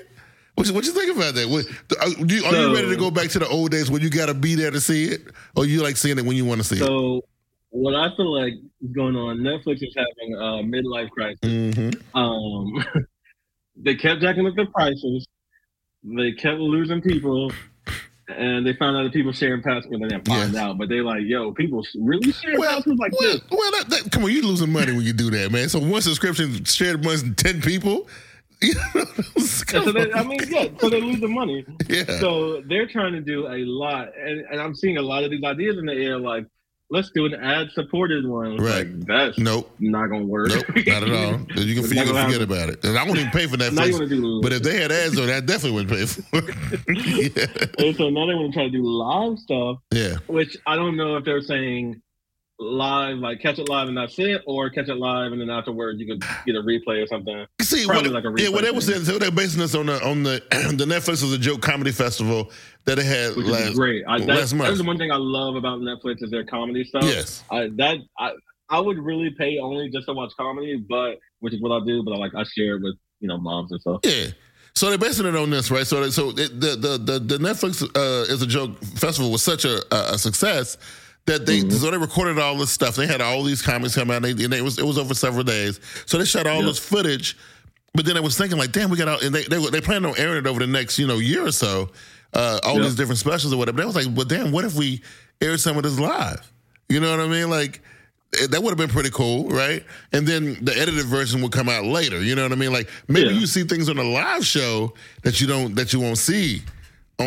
[0.55, 1.47] What you, what you think about that?
[1.47, 1.65] What,
[2.01, 4.25] are, you, are you ready to go back to the old days when you got
[4.25, 5.21] to be there to see it,
[5.55, 6.79] or you like seeing it when you want to see it?
[6.79, 7.21] So,
[7.69, 11.39] what I feel like is going on, Netflix is having a midlife crisis.
[11.41, 12.17] Mm-hmm.
[12.17, 12.85] Um,
[13.77, 15.25] they kept jacking up the prices.
[16.03, 17.51] They kept losing people,
[18.37, 19.87] and they found out that people sharing passwords.
[19.91, 20.61] And they didn't find Yes.
[20.61, 23.41] out, but they like, yo, people really share Well, passwords like well, this.
[23.51, 25.69] well that, that, come on, you're losing money when you do that, man.
[25.69, 28.07] So one subscription shared amongst ten people.
[28.63, 29.05] You know,
[29.43, 31.65] so they, I mean, yeah, so they're losing money.
[31.89, 32.03] yeah.
[32.19, 35.43] So they're trying to do a lot, and, and I'm seeing a lot of these
[35.43, 36.19] ideas in the air.
[36.19, 36.45] Like,
[36.91, 38.57] let's do an ad-supported one.
[38.57, 38.85] Right.
[38.85, 39.73] Like, that's nope.
[39.79, 40.49] not gonna work.
[40.49, 41.31] Nope, not at all.
[41.61, 42.83] You can, It's you can forget about it.
[42.83, 43.71] And I won't even pay for that.
[43.71, 44.09] Netflix.
[44.09, 47.35] do, But if they had ads on, that, definitely wouldn't pay for it.
[47.35, 47.65] yeah.
[47.85, 50.17] and so now they want to try to do live stuff, yeah.
[50.27, 52.01] which I don't know if they're saying
[52.61, 55.99] live, like catch it live and that's it, or catch it live and then afterwards
[55.99, 57.45] you could get a replay or something.
[57.61, 59.87] See, Probably what, like a yeah, what they were saying, so they're basing this on
[59.87, 62.51] the on the the Netflix was a joke comedy festival
[62.85, 63.75] that they had Which last.
[63.75, 64.03] great.
[64.07, 64.69] I, last that's, month.
[64.69, 67.03] that's the one thing I love about Netflix is their comedy stuff.
[67.03, 68.33] Yes, I, that I
[68.69, 72.03] I would really pay only just to watch comedy, but which is what I do.
[72.03, 74.01] But I like I share it with you know moms and stuff.
[74.03, 74.27] yeah.
[74.73, 75.85] So they're basing it on this, right?
[75.85, 79.65] So, so it, the, the the the Netflix uh, is a joke festival was such
[79.65, 80.77] a a success
[81.25, 81.71] that they Mhm.
[81.73, 82.95] so they recorded all this stuff.
[82.95, 85.13] They had all these comics come out, and, they, and it was it was over
[85.13, 85.79] several days.
[86.05, 86.65] So they shot all Yeah.
[86.67, 87.37] this footage.
[87.93, 90.05] But then I was thinking, like, damn, we got out, and they they, they plan
[90.05, 91.89] on airing it over the next you know year or so,
[92.33, 92.83] uh, all Yeah.
[92.83, 93.77] these different specials or whatever.
[93.77, 95.01] But I was like, well, damn, what if we
[95.41, 96.41] aired some of this live?
[96.89, 97.49] You know what I mean?
[97.49, 97.81] Like.
[98.39, 99.83] eh, That would have been pretty cool, right?
[100.13, 102.23] And then the edited version would come out later.
[102.23, 102.71] You know what I mean?
[102.71, 103.39] Like maybe Yeah.
[103.41, 104.93] you see things on a live show
[105.23, 106.61] that you don't that you won't see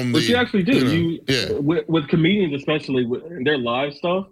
[0.01, 0.19] on the.
[0.19, 0.85] But you actually do.
[0.85, 4.27] know, You, yeah, with, with comedians, especially with their live stuff,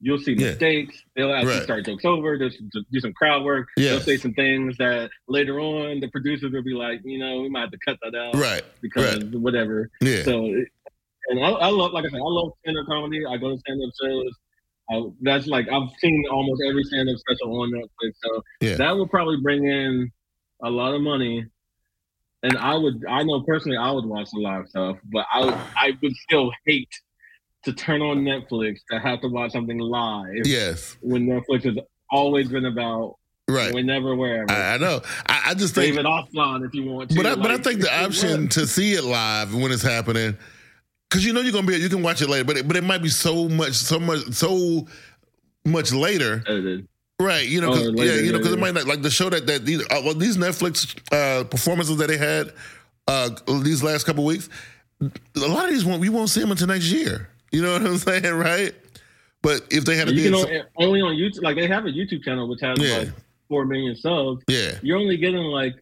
[0.00, 0.48] you'll see Yeah.
[0.48, 1.02] mistakes.
[1.16, 1.62] They'll actually Right.
[1.62, 2.36] start jokes over.
[2.38, 2.58] Just
[2.92, 3.68] do some crowd work.
[3.76, 7.48] They'll say some things that later on the producers will be like, you know, we
[7.48, 9.34] might have to cut that out right, because right.
[9.34, 9.90] whatever.
[10.00, 10.44] yeah, So,
[11.28, 13.24] and I, I love, like I said, I love stand-up comedy.
[13.24, 14.30] I go to stand-up shows.
[14.90, 18.12] I, that's like I've seen almost every stand-up special on Netflix.
[18.22, 18.76] So Yeah.
[18.76, 20.10] that will probably bring in
[20.62, 21.46] a lot of money.
[22.44, 25.54] And I would, I know personally, I would watch the live stuff, but I, would,
[25.54, 26.92] I would still hate
[27.64, 31.78] to turn on Netflix to have to watch something live yes, when Netflix has
[32.10, 33.16] always been about
[33.48, 33.72] right.
[33.72, 34.52] whenever, wherever.
[34.52, 35.00] I, I know.
[35.26, 37.16] I, I just think Save it offline if you want to.
[37.16, 40.36] But I, but I think the option to see it live when it's happening,
[41.08, 42.84] because you know you're gonna be you can watch it later, but it, but it
[42.84, 44.86] might be so much so much so
[45.64, 46.44] much later.
[47.20, 47.46] Right?
[47.48, 49.46] You know, 'cause- Oh, yeah, you know, because it might not like the show that
[49.46, 52.52] that these, uh, well, these Netflix uh, performances that they had
[53.06, 53.30] uh,
[53.62, 54.48] these last couple weeks.
[55.00, 57.28] A lot of these won't we won't see them until next year.
[57.52, 58.74] You know what I'm saying, right?
[59.42, 61.42] But if they had You can only, only on YouTube.
[61.42, 62.98] Like they have a YouTube channel which has Yeah.
[62.98, 63.08] like
[63.48, 64.42] four million subs.
[64.48, 65.74] yeah, You're only getting like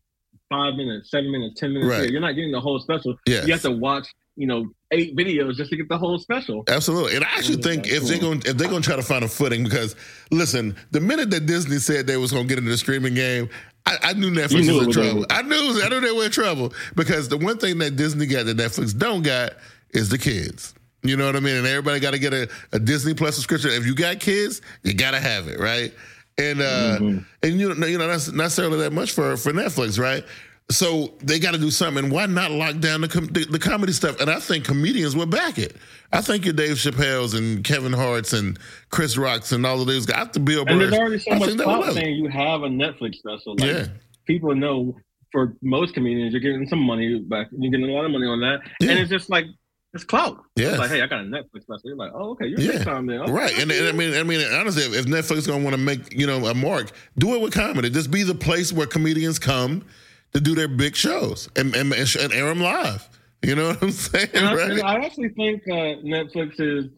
[0.50, 1.88] five minutes, seven minutes, ten minutes.
[1.88, 2.02] Right.
[2.02, 2.10] Here.
[2.12, 3.16] You're not getting the whole special.
[3.26, 3.46] Yes.
[3.46, 6.64] You have to watch, you know, eight videos just to get the whole special.
[6.68, 8.30] Absolutely, and I actually Mhm, think if they're cool.
[8.36, 9.96] going if they're going to try to find a footing, because
[10.30, 13.48] listen, the minute that Disney said they was going to get into the streaming game,
[13.86, 15.26] I, I knew Netflix knew was in was trouble.
[15.30, 18.46] I knew I knew they were in trouble because the one thing that Disney got
[18.46, 19.54] that Netflix don't got
[19.90, 20.74] is the kids.
[21.02, 21.56] You know what I mean?
[21.56, 23.72] And everybody got to get a, a Disney Plus subscription.
[23.72, 25.92] If you got kids, you got to have it, right?
[26.38, 27.24] And uh, Mhm.
[27.42, 30.24] and you know, you know that's not necessarily that much for for Netflix, right?
[30.70, 32.04] So they got to do something.
[32.04, 34.20] And why not lock down the, com- the the comedy stuff?
[34.20, 35.76] And I think comedians will back it.
[36.12, 38.58] I think your Dave Chappelle's and Kevin Hart's and
[38.90, 40.28] Chris Rock's and all of those guys.
[40.32, 42.62] The Bill And there's already so I much think they will clout saying you have
[42.62, 43.56] a Netflix special.
[43.58, 43.86] Like, Yeah,
[44.26, 44.96] People know
[45.30, 47.48] for most comedians, you're getting some money back.
[47.52, 48.60] You're getting a lot of money on that.
[48.80, 48.90] Yeah.
[48.90, 49.46] And it's just like
[49.94, 50.42] it's clout.
[50.56, 51.80] It's like, hey, I got a Netflix special.
[51.84, 52.72] You're like, oh, okay, you're Yeah.
[52.82, 53.20] FaceTime then.
[53.22, 55.82] Okay, Right, and, and I mean, I mean, honestly, if Netflix is gonna want to
[55.82, 57.90] make you know a mark, do it with comedy.
[57.90, 59.84] Just be the place where comedians come
[60.32, 63.08] to do their big shows and and, and, air them live.
[63.42, 64.28] You know what I'm saying?
[64.36, 64.84] I, Right?
[64.84, 66.90] I actually think uh, Netflix is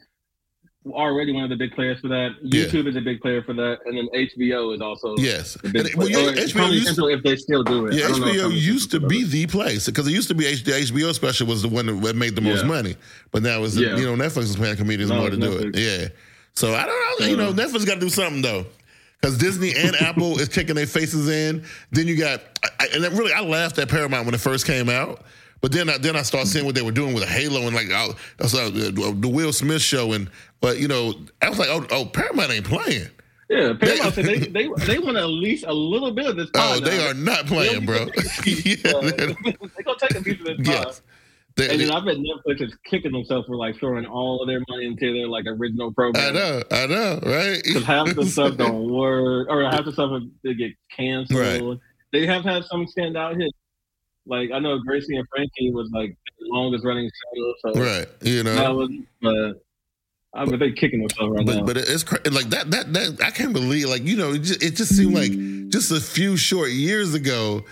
[0.87, 2.33] already one of the big players for that.
[2.43, 2.65] Yeah.
[2.67, 5.57] YouTube is a big player for that, and then HBO is also Yes.
[5.65, 7.95] a big And- well, yeah, HBO used- if they still do it.
[7.95, 10.35] Yeah, I don't know if HBO used to be the place because it used to
[10.35, 12.69] be H- the HBO special was the one that made the most Yeah.
[12.69, 12.97] money,
[13.31, 13.97] but now it's Yeah.
[13.97, 15.75] you know Netflix is paying comedians No, more to it's do it.
[15.79, 16.09] Yeah,
[16.53, 17.27] so I don't know.
[17.29, 17.65] You know, Yeah.
[17.65, 18.67] Netflix got to do something though,
[19.25, 21.65] because Disney and Apple is kicking their faces in.
[21.91, 22.43] Then you got,
[22.79, 25.23] I, and really, I laughed at Paramount when it first came out.
[25.63, 27.91] But then, I, then I started seeing what they were doing with Halo and like
[27.91, 28.09] I,
[28.47, 32.05] saw the, the Will Smith show and but you know I was like oh, oh
[32.05, 33.09] Paramount ain't playing
[33.49, 36.51] Yeah, Paramount said they they they want at least a little bit of this.
[36.55, 37.11] oh pie they now.
[37.11, 37.97] are not playing bro
[38.45, 40.73] yeah, they're- they gonna take a piece of this pie.
[40.75, 41.01] yes
[41.57, 44.61] They- And then I bet Netflix is kicking themselves for like throwing all of their
[44.69, 46.25] money into their like original program.
[46.27, 47.63] I know, I know, right?
[47.65, 51.39] Because half the stuff don't work, or half the stuff they get canceled.
[51.41, 51.79] Right.
[52.13, 53.57] They have had some standout hits.
[54.27, 58.43] Like I know Gracie and Frankie was like the longest running show, so right, you
[58.43, 58.75] that know.
[58.75, 58.91] was.
[59.21, 59.63] But
[60.33, 61.65] I mean, they're kicking themselves right But now.
[61.67, 64.63] but it's cra- like that that that I can't believe like you know it just,
[64.63, 65.31] it just seemed like
[65.71, 67.65] just a few short years ago.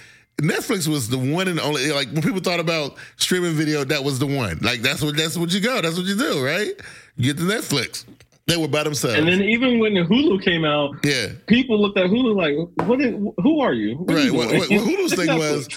[0.43, 4.19] Netflix was the one and only like when people thought about streaming video, that was
[4.19, 4.59] the one.
[4.61, 6.73] Like that's what that's what you go, that's what you do, right?
[7.17, 8.05] You get the Netflix.
[8.47, 9.17] They were by themselves.
[9.19, 13.01] and then even when the Hulu came out, yeah, people looked at Hulu like, "What?
[13.01, 14.25] Is, who are you?" What are right.
[14.25, 15.69] you What, doing?" what, what Hulu's thing was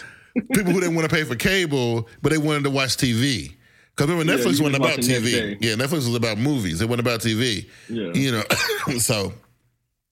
[0.54, 3.54] people who didn't want to pay for cable, but they wanted to watch TV.
[3.96, 5.58] Because remember, Netflix you wasn't about TV.
[5.62, 6.82] Yeah, Netflix was about movies.
[6.82, 7.70] It wasn't about TV.
[7.88, 8.12] Yeah.
[8.14, 8.44] You know,
[8.98, 9.32] so.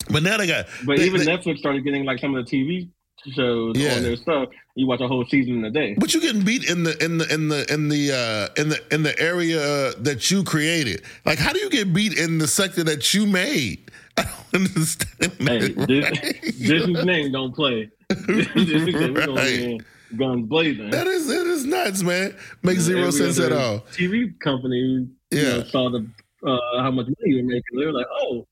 [0.09, 0.67] But now they got.
[0.85, 2.89] But they- even they- Netflix started getting like some of the TV
[3.31, 3.95] shows Yeah.
[3.95, 4.49] on their stuff.
[4.75, 5.95] You watch a whole season in a day.
[5.97, 8.79] But you're getting beat in the in the in the in the uh, in the
[8.93, 11.03] in the area that you created.
[11.25, 13.91] Like, how do you get beat in the sector that you made?
[14.17, 15.33] I don't understand.
[15.39, 16.41] Hey, that, this, right?
[16.43, 17.89] Disney's name don't play.
[18.09, 19.81] Disney said, "We're gonna Right.
[20.17, 20.89] guns blazing.
[20.91, 22.35] That is it is nuts, man.
[22.61, 23.79] Makes zero sense at all.
[23.95, 25.43] TV company, you Yeah.
[25.57, 26.05] know, saw the
[26.45, 27.63] uh, how much money you were making.
[27.79, 28.45] They were like, "Oh,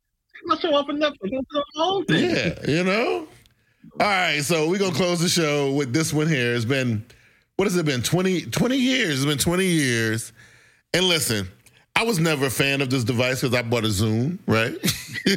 [0.47, 1.17] let's show up on Netflix.
[1.21, 3.27] Let's do the whole thing." Yeah, you know.
[3.99, 6.55] All right, so we're gonna close the show with this one here.
[6.55, 7.05] It's been
[7.55, 8.01] what has it been?
[8.01, 9.17] 20, 20 years.
[9.17, 10.33] It's been 20 years.
[10.93, 11.47] And listen,
[11.95, 14.73] I was never a fan of this device because I bought a Zoom, right?
[15.27, 15.35] I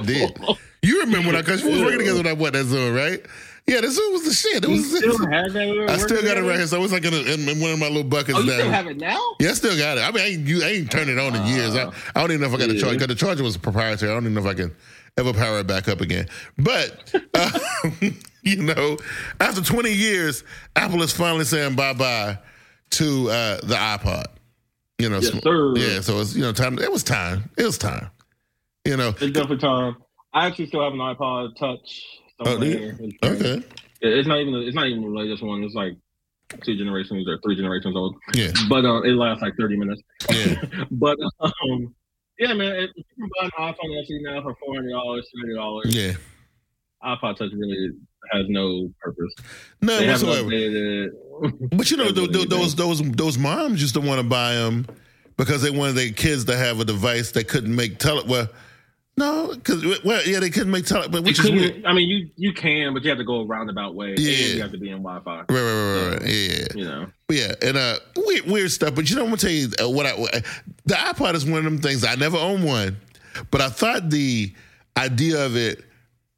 [0.00, 0.36] did.
[0.82, 3.24] You remember when I because we was working together when I bought that Zoom, right?
[3.66, 4.64] Yeah, the Zoom was the shit.
[4.64, 5.86] It You was still have that?
[5.90, 6.66] I still got it right here.
[6.66, 8.70] So it was like in, a, in one of my little buckets Oh, you still
[8.70, 9.36] have it now?
[9.38, 10.00] Yeah, I still got it.
[10.00, 11.76] I mean, I ain't, you, I ain't turned it on in years.
[11.76, 11.92] I, oh.
[12.16, 14.10] I don't even know if I got the charge because the charger was proprietary.
[14.10, 14.74] I don't even know if I can
[15.18, 16.26] ever power it back up again.
[16.58, 17.58] But uh,
[18.42, 18.96] you know,
[19.40, 20.44] after 20 years,
[20.76, 22.38] Apple is finally saying bye bye
[22.90, 24.24] to uh, the iPod.
[24.98, 26.00] You know, Yes, so- yeah.
[26.00, 26.78] So it's you know time.
[26.78, 27.50] It was time.
[27.56, 28.10] It was time.
[28.84, 29.08] You know.
[29.10, 29.96] It's definitely time.
[30.32, 32.02] I actually still have an iPod Touch.
[32.40, 32.70] Oh, somewhere.
[33.00, 33.62] It's- Okay.
[34.02, 34.54] It's not even.
[34.54, 35.62] It's not even the latest one.
[35.62, 35.94] It's like
[36.62, 38.16] two generations or three generations old.
[38.34, 38.50] Yeah.
[38.68, 40.00] But uh, it lasts like thirty minutes.
[40.30, 40.62] Yeah.
[40.90, 41.94] but um,
[42.40, 45.54] yeah, man, if you can buy an iPhone SE now for four hundred dollars, thirty
[45.54, 46.12] dollars, Yeah.
[47.04, 47.90] iPod Touch really
[48.32, 49.32] has no purpose.
[49.80, 50.50] None whatsoever.
[51.72, 54.86] But you know, They th- those those those moms used to want to buy them
[55.36, 58.24] because they wanted their kids to have a device that couldn't make tele.
[58.26, 58.48] Well,
[59.16, 61.84] no, because well, yeah, they couldn't make tele, but which is weird.
[61.84, 64.14] I mean, you you can, but you have to go a roundabout way.
[64.16, 64.30] Yeah.
[64.30, 65.30] and you have to be in Wi-Fi.
[65.30, 66.30] Right, right, right, right, right.
[66.30, 68.94] Yeah, You know, yeah, and uh, weird, weird stuff.
[68.94, 70.12] But you know, I'm gonna tell you uh, what I.
[70.86, 72.04] The iPod is one of them things.
[72.04, 72.96] I never owned one,
[73.50, 74.52] but I thought the
[74.96, 75.84] idea of it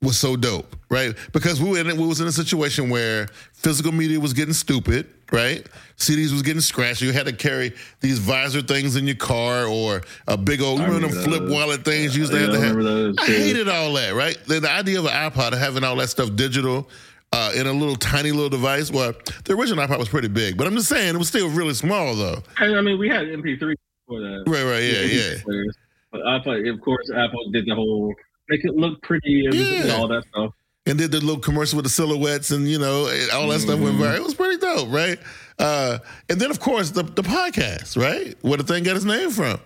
[0.03, 1.14] was so dope, right?
[1.33, 5.07] Because we were in, we was in a situation where physical media was getting stupid,
[5.33, 5.66] right?
[5.97, 7.01] CDs was getting scratched.
[7.01, 10.87] You had to carry these visor things in your car or a big old, you
[10.87, 12.76] remember them flip wallet things you used to Yeah, have to have.
[12.83, 14.37] those, I hated all that, right?
[14.47, 16.89] The, the idea of an iPod having all that stuff digital.
[17.35, 18.91] Uh, in a little tiny little device.
[18.91, 19.14] Well,
[19.47, 22.14] the original iPod was pretty big, but I'm just saying it was still really small
[22.14, 22.43] though.
[22.59, 23.74] I mean, we had MP3
[24.07, 24.45] for that.
[24.47, 25.35] Right, right, yeah, yeah.
[25.43, 25.74] players.
[26.11, 28.14] But Apple, of course, Apple did the whole
[28.51, 29.95] make it look pretty and, and Yeah.
[29.95, 30.53] all that stuff.
[30.87, 33.97] And did the little commercial with the silhouettes and you know all that stuff went
[33.97, 34.16] viral.
[34.16, 35.18] It was pretty dope, right?
[35.59, 38.37] Uh, and then of course the the podcast, right?
[38.43, 39.61] Where the thing got its name from,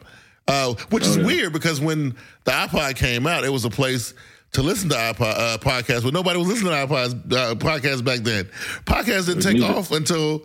[0.49, 1.27] uh, which is Oh, yeah.
[1.27, 2.15] weird because when
[2.45, 4.13] the iPod came out, it was a place
[4.53, 8.21] to listen to iPod uh, podcasts, but nobody was listening to iPods uh, podcasts back
[8.21, 8.45] then.
[8.85, 10.45] Podcasts didn't take off until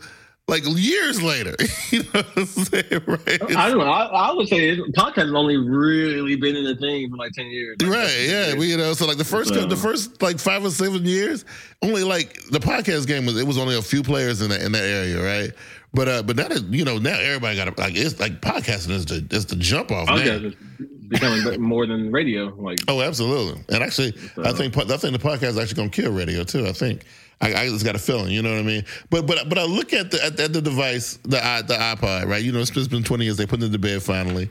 [0.51, 1.55] like years later.
[1.89, 3.55] you know what I'm saying, right?
[3.57, 3.85] I don't know.
[3.91, 7.31] I, I would say it, podcast has only really been in the thing for like
[7.31, 7.77] ten years.
[7.81, 10.63] Like, Right, yeah, we, you know, so like the first, So- the first like five
[10.63, 11.45] or seven years,
[11.81, 14.71] only like the podcast game was it was only a few players in that in
[14.73, 15.51] that area, right?
[15.93, 18.91] But uh, but now that you know now everybody got a, like it's like podcasting
[18.91, 20.07] is the is the jump off.
[20.07, 20.43] podcast
[20.79, 20.85] now.
[21.09, 22.45] becoming more than radio.
[22.55, 23.61] Like Oh, absolutely.
[23.73, 26.65] And actually, I think I think the podcast is actually going to kill radio too.
[26.65, 27.03] I think
[27.41, 28.31] I, I just got a feeling.
[28.31, 28.85] You know what I mean?
[29.09, 31.37] But but but I look at the at, at the device, the
[31.67, 32.43] the iPod, right?
[32.43, 33.37] You know, it's, been twenty years.
[33.37, 34.49] They put it in the bed finally.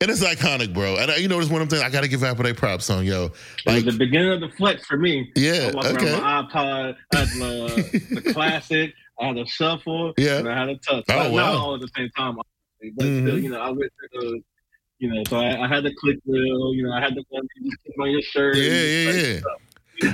[0.00, 0.96] And it's iconic, bro.
[0.96, 2.54] And I, you know, it's one of them things I got to give Apple their
[2.54, 3.30] props on, yo.
[3.66, 5.30] Like, the beginning of the flex for me.
[5.36, 6.12] Yeah, I walked okay.
[6.12, 6.96] around my iPod.
[7.14, 8.94] I had the, the classic.
[9.20, 10.12] I had a shuffle.
[10.18, 10.38] Yeah.
[10.38, 11.04] and I had a touch.
[11.08, 11.56] Oh, Not- Not wow.
[11.56, 12.46] all at the same time, but
[12.82, 13.22] Mhm.
[13.22, 14.40] still, you know, I went through the.
[14.98, 16.74] You know, so I, I had the click wheel.
[16.74, 18.56] You know, I had the one you put on your shirt.
[18.56, 19.38] Yeah, yeah, yeah.
[19.38, 19.52] stuff.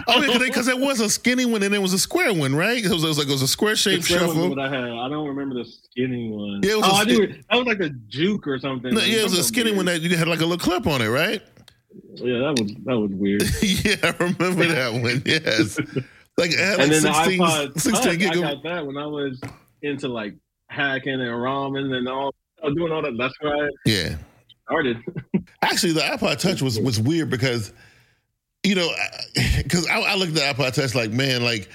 [0.09, 2.85] Oh, yeah, because there was a skinny one and it was a square one, right?
[2.85, 4.49] It was, it was like it was a square shaped shuffle.
[4.49, 4.85] What I had.
[4.85, 6.61] I don't remember the skinny one.
[6.62, 7.26] Yeah, it was oh, a I do.
[7.26, 8.95] That was like a juke or something.
[8.95, 11.03] No, yeah, it was a skinny one that you had like a little clip on
[11.03, 11.43] it, right?
[12.14, 13.43] Yeah, that was that was weird.
[13.62, 15.22] yeah, I remember that one.
[15.24, 15.79] Yes.
[16.37, 18.97] Like it had like and then 16, the iPod 16 Touch, I got that when
[18.97, 19.41] I was
[19.83, 20.35] into like
[20.68, 23.16] hacking and ramen and all uh, doing all that.
[23.16, 24.16] That's where I Yeah.
[24.64, 24.99] started.
[25.62, 27.72] Actually, the iPod Touch was was weird because,
[28.64, 28.90] you know,
[29.56, 31.68] because I, I looked at the iPod Touch like, man, like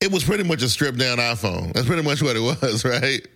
[0.00, 1.72] it was pretty much a stripped down iPhone.
[1.72, 3.26] That's pretty much what it was, right?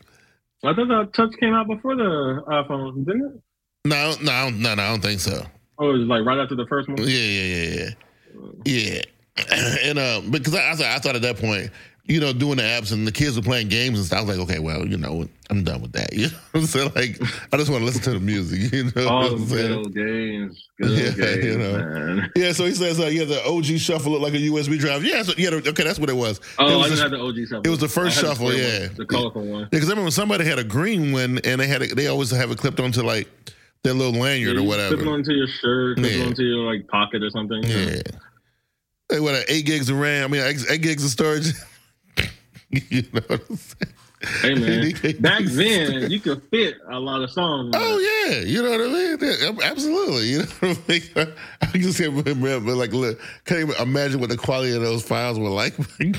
[0.63, 3.43] I thought the Touch came out before the iPhone, didn't it?
[3.87, 5.43] No, no, no, no, I don't think so.
[5.79, 6.99] Oh, it was like right after the first one.
[6.99, 7.91] Yeah, yeah, yeah,
[8.65, 9.03] yeah, yeah.
[9.85, 11.71] And uh, because I, I thought I thought at that point,
[12.05, 14.19] you know, doing the apps and the kids were playing games and stuff.
[14.19, 16.13] I was like, okay, well, you know, I'm done with that.
[16.15, 18.71] You know, what I'm saying like I just want to listen to the music.
[18.73, 19.69] You know, All the I'm saying?
[19.69, 21.73] good old games, good Yeah, old games, you know.
[21.79, 22.33] man.
[22.37, 25.05] Yeah, so he says, uh, yeah, the OG shuffle looked like a USB drive.
[25.05, 26.41] Yeah, so, yeah, okay, that's what it was.
[26.59, 27.63] Oh, it I was didn't the- have the OG shuffle.
[27.65, 28.87] it was the first shuffle, square yeah.
[28.89, 29.61] one, the colorful one.
[29.63, 32.31] Yeah, because I remember somebody had a green one and they had it, they always
[32.31, 33.29] have it clipped onto like
[33.83, 34.97] their little lanyard Yeah, or whatever.
[34.97, 36.19] Clip it onto your shirt, clip Yeah.
[36.23, 37.63] it onto your like pocket or something.
[37.65, 38.01] Yeah.
[39.11, 40.25] Hey, what, uh, eight gigs of RAM?
[40.25, 41.47] I mean, eight, eight gigs of storage.
[42.71, 43.95] you know what I'm saying?
[44.43, 47.75] Hey man, back then you could fit a lot of songs.
[47.75, 49.59] on Oh yeah, you know what I mean.
[49.63, 50.93] Absolutely, you know what I
[51.25, 51.35] mean.
[51.63, 55.39] I just can't remember, like, look, can't even imagine what the quality of those files
[55.39, 55.75] were like.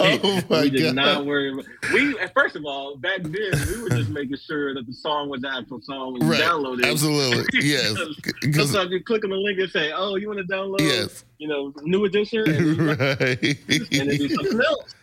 [0.00, 0.94] Oh, my we did God.
[0.94, 1.52] not worry.
[1.52, 5.28] About, we first of all back then we were just making sure that the song
[5.28, 6.40] was the actual song when you right?
[6.40, 6.86] downloaded it.
[6.86, 7.94] Absolutely, yes.
[8.40, 11.24] Because Sometimes you click on the link and say, "Oh, you want to download?" yes,
[11.38, 13.38] You know, new edition, and, you- and right.
[13.42, 14.94] it'd be something else.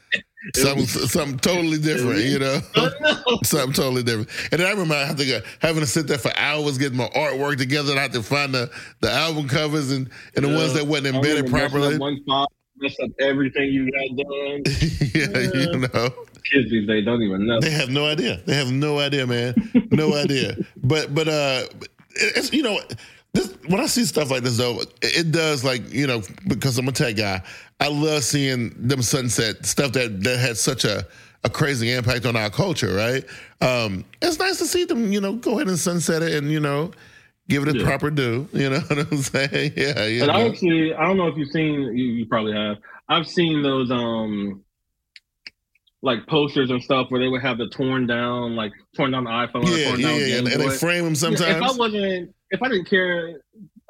[0.56, 2.60] Something, something totally different, you know.
[3.44, 3.74] Something.
[3.74, 4.30] Totally different.
[4.52, 7.08] And then I remember I to go, having to sit there for hours getting my
[7.10, 8.72] artwork together and I had to find the,
[9.02, 11.98] the album covers and, and the ones that wasn't embedded properly.
[11.98, 14.64] One file, mess up everything you got done.
[15.14, 16.10] yeah, you know.
[16.44, 17.60] Kids these days don't even know.
[17.62, 18.42] They have no idea.
[18.46, 19.56] They have no idea, man.
[19.92, 20.58] No idea.
[20.84, 21.64] But but uh
[22.16, 22.80] it's you know
[23.34, 26.88] this when I see stuff like this though, it does like, you know, because I'm
[26.88, 27.42] a tech guy,
[27.80, 31.06] I love seeing them sunset stuff that that had such a
[31.44, 33.26] a crazy impact on our culture, right?
[33.62, 36.60] Um, it's nice to see them, you know, go ahead and sunset it and, you
[36.60, 36.92] know,
[37.50, 37.84] give it a Yeah.
[37.84, 38.48] proper due.
[38.54, 39.74] You know what I'm saying?
[39.78, 42.78] Yeah, you And I actually, I don't know if you've seen, you, you probably have.
[43.10, 44.64] I've seen those, um,
[46.02, 49.64] like posters and stuff where they would have the torn down, like torn down iPhone,
[49.64, 50.38] or Yeah, torn yeah, down yeah.
[50.38, 51.58] And, they frame them sometimes.
[51.58, 53.42] If I wasn't, if I didn't care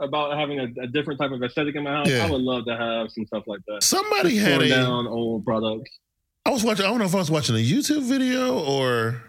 [0.03, 2.25] about having a, a different type of aesthetic in my house, Yeah.
[2.25, 3.83] I would love to have some stuff like that.
[3.83, 5.91] Somebody had torn a down old products.
[6.45, 6.85] I was watching.
[6.85, 9.21] I don't know if I was watching a YouTube video or,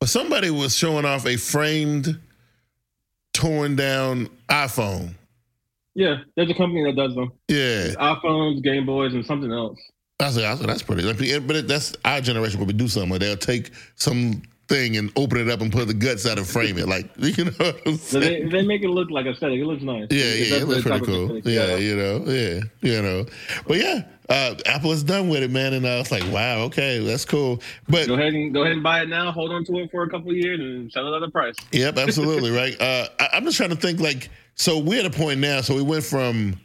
[0.00, 2.20] but somebody was showing off a framed,
[3.32, 5.14] torn down iPhone.
[5.94, 7.32] Yeah, there's a company that does them.
[7.48, 9.78] Yeah, iPhones, Game Boys, and something else.
[10.20, 11.02] I said, I said that's pretty.
[11.02, 12.58] like, But that's our generation.
[12.60, 13.10] Where we do something.
[13.10, 16.46] Like they'll take some thing and open it up and put the guts out and
[16.46, 16.86] frame it.
[16.86, 18.50] Like you know what I'm So saying?
[18.50, 19.58] they, they make it look like aesthetic.
[19.60, 20.06] It looks nice.
[20.10, 21.36] Yeah, yeah, it looks pretty cool.
[21.36, 23.26] of Yeah, you know, yeah, you know.
[23.66, 25.72] But yeah, uh, Apple is done with it, man.
[25.72, 27.62] And I was like, wow, okay, that's cool.
[27.88, 29.32] But Go ahead and go ahead and buy it now.
[29.32, 31.54] Hold on to it for a couple of years and sell it at a price.
[31.72, 32.78] Yep, absolutely, right.
[32.80, 35.62] Uh, I, I'm just trying to think like, so we're at a point now.
[35.62, 36.60] So we went from,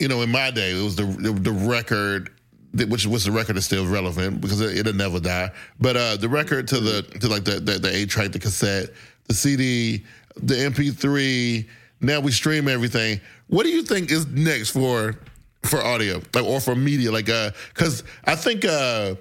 [0.00, 2.30] you know, in my day, it was the the, the record,
[2.72, 5.50] which was the record that's still relevant because it, it'll never die.
[5.80, 8.90] But uh, the record to the to like the the, the eight track, the cassette,
[9.26, 10.04] the CD,
[10.36, 11.66] the MP3.
[12.00, 13.20] Now we stream everything.
[13.48, 15.18] What do you think is next for
[15.62, 19.14] for audio, like or for media, like uh, because I think uh.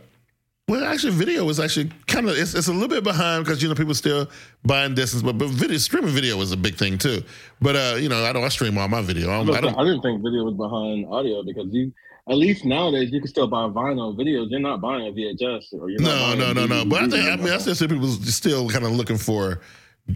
[0.69, 3.69] Well, actually, video is actually kind of it's, it's a little bit behind because you
[3.69, 4.29] know people still
[4.65, 7.23] buying distance, but but video streaming video is a big thing too.
[7.61, 9.31] But uh, you know, I don't I stream all my video.
[9.31, 11.93] I don't, I I, don't didn't think video was behind audio because you,
[12.29, 14.47] at least nowadays you can still buy vinyl videos.
[14.49, 16.85] You're not buying a VHS or you're No, not no, no, no.
[16.85, 17.59] But I think I mean I anymore.
[17.59, 19.61] still see people still kind of looking for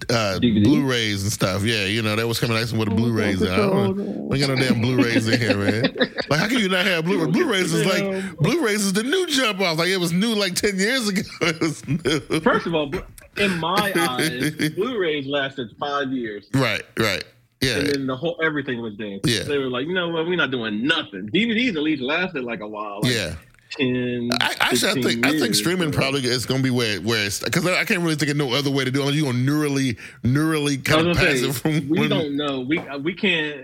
[0.09, 0.63] uh, DVD?
[0.63, 1.63] Blu-rays and stuff.
[1.63, 3.51] Yeah, you know that was coming asking with the Blu-rays are.
[3.51, 4.27] I don't.
[4.29, 5.93] We got no damn Blu-rays in here, man.
[6.29, 7.29] Like how can you not have Blu-ray?
[7.29, 9.77] Blu-rays is like Blu-rays is the new jump off.
[9.77, 11.21] Like it was new like ten years ago.
[11.41, 12.39] It was new.
[12.39, 12.91] First of all,
[13.37, 16.47] in my eyes, Blu-rays lasted five years.
[16.53, 17.23] Right, right.
[17.61, 19.19] Yeah, And then the whole everything was dead.
[19.23, 19.43] Yeah.
[19.43, 21.29] They were like, you know what, we're not doing nothing.
[21.31, 23.01] DVDs at least lasted like a while.
[23.03, 23.35] Like yeah.
[23.77, 25.97] 10, I, actually, I 15 think I think streaming so.
[25.99, 28.35] probably is going to be where where it's because I, I can't really think of
[28.35, 29.03] no other way to do it.
[29.03, 32.35] Unless you're going to neurally neurally kind of pass say, it from we one- don't
[32.35, 32.61] know.
[32.61, 33.55] We uh, we can't.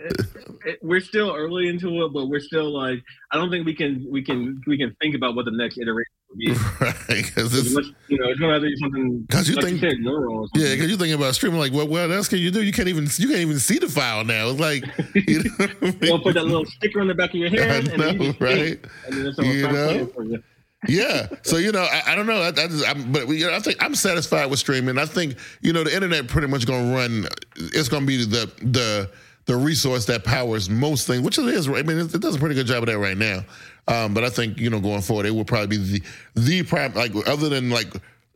[0.82, 3.04] we're still early into it, but we're still like.
[3.32, 6.14] I don't think we can we can we can think about what the next iteration.
[6.82, 9.26] right because you know, it's gonna have to be something.
[9.30, 10.50] 'Cause you like think- you said, neural.
[10.56, 11.60] Yeah, because you're thinking about streaming.
[11.60, 12.62] Like, what, what else can you do?
[12.64, 14.50] You can't even you can't even see the file now.
[14.50, 14.84] It's like,
[15.16, 15.98] you know, I mean?
[16.02, 18.80] You'll put that little sticker on the back of your and then you right?
[19.08, 19.16] and
[19.46, 20.06] You know?
[20.14, 20.44] for you.
[20.88, 21.28] yeah.
[21.44, 22.42] So you know, I, I don't know.
[22.42, 24.98] I, I just, I'm, but you know, I think I'm satisfied with streaming.
[24.98, 27.26] I think you know the internet pretty much going to run.
[27.56, 29.10] It's going to be the the
[29.46, 31.68] the resource that powers most things, which it is.
[31.70, 33.44] I mean, it, it does a pretty good job of that right now.
[33.88, 36.04] Um, but I think you know going forward, it will probably be the
[36.36, 37.88] the prime like other than like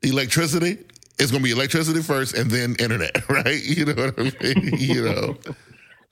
[0.03, 0.77] electricity.
[1.19, 3.61] It's going to be electricity first, and then internet, right?
[3.63, 4.73] You know what I mean?
[4.79, 5.37] you know,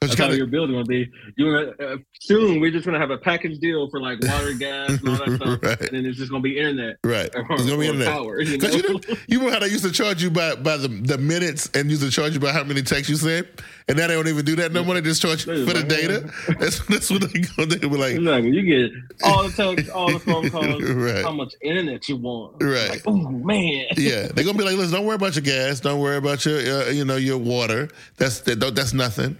[0.01, 1.11] That's kinda- your building gonna be.
[1.35, 5.09] You uh, soon we're just gonna have a package deal for like water, gas, and
[5.09, 5.81] all that stuff, Right.
[5.81, 6.95] and then it's just gonna be internet.
[7.03, 7.29] Right.
[7.35, 8.07] Or- It's gonna be internet.
[8.07, 8.93] power, you Because you, know?
[8.93, 11.89] know, you remember how they used to charge you by, by the, the minutes and
[11.91, 13.45] used to charge you by how many texts you sent?
[13.89, 14.95] And now they don't even do that no more.
[14.95, 16.31] They just charge you for the data.
[16.59, 17.65] That's, that's what they go.
[17.65, 18.51] They were like, Exactly.
[18.51, 18.91] You get
[19.25, 21.23] all the texts, all the phone calls, Right.
[21.25, 22.63] how much internet you want.
[22.63, 22.89] Right.
[22.89, 23.87] Like, oh man.
[23.97, 26.57] yeah, they're gonna be like, listen, don't worry about your gas, don't worry about your,
[26.59, 27.89] uh, you know, your water.
[28.15, 29.37] That's that, that's nothing.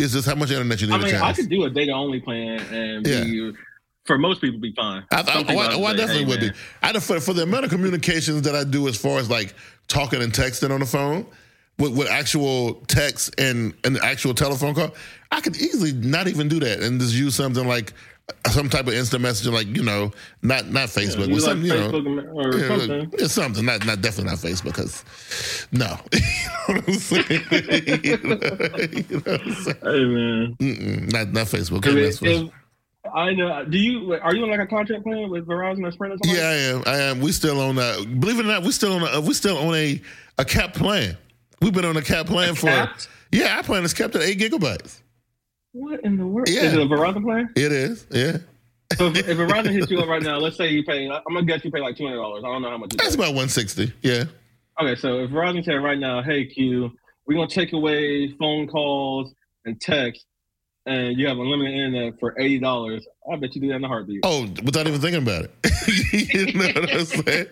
[0.00, 1.92] It's just how much internet you need I to mean, I could do a data
[1.92, 3.24] only plan and Yeah.
[3.24, 3.52] be,
[4.04, 5.04] for most people be fine.
[5.12, 6.56] I, I, oh, I, oh, I definitely hey, would man, be.
[6.82, 9.54] I for, for the amount of communications that I do as far as like
[9.88, 11.26] talking and texting on the phone
[11.78, 14.94] with, with actual text and an actual telephone call,
[15.30, 17.92] I could easily not even do that and just use something like
[18.50, 20.10] some type of instant messaging, like you know,
[20.42, 23.10] not not Facebook, You but like you know, Facebook or yeah, something.
[23.14, 25.04] it's something, not not definitely not Facebook, because
[25.72, 27.24] no, you know what I'm saying?
[28.04, 28.38] you, know,
[28.90, 29.76] you know what I'm saying?
[29.82, 30.56] Hey man.
[30.58, 31.84] Mm-mm, not not Facebook.
[31.94, 32.50] Mess with- if,
[33.14, 33.64] I know.
[33.64, 34.12] Do you?
[34.14, 36.34] Are you on like a contract plan with Verizon or Sprint or something?
[36.38, 36.82] Yeah, I am.
[36.86, 37.20] I am.
[37.20, 38.04] We still on a.
[38.04, 39.20] Believe it or not, we still on a.
[39.20, 40.00] We still on a
[40.38, 41.16] a cap plan.
[41.62, 42.66] We've been on a cap plan for.
[42.66, 43.08] capped?
[43.32, 45.00] Yeah, our plan is capped at eight gigabytes.
[45.72, 46.48] What in the world?
[46.48, 46.62] Yeah.
[46.62, 47.48] Is it a Verizon plan?
[47.56, 48.06] It is.
[48.10, 48.38] Yeah,
[48.96, 51.08] So if, if Verizon hits you up right now, let's say you pay.
[51.08, 52.42] I'm gonna guess you pay like two hundred dollars.
[52.44, 52.92] I don't know how much.
[52.92, 53.22] You that's pay.
[53.22, 53.92] about one sixty.
[54.02, 54.24] Yeah.
[54.80, 56.90] Okay, so if Verizon said right now, "Hey Q,
[57.26, 59.32] we're gonna take away phone calls
[59.64, 60.24] and text,
[60.86, 63.88] and you have unlimited internet for eighty dollars," I bet you do that in a
[63.88, 64.20] heartbeat.
[64.24, 65.50] Oh, without even thinking about it.
[66.34, 67.46] you know what I'm saying?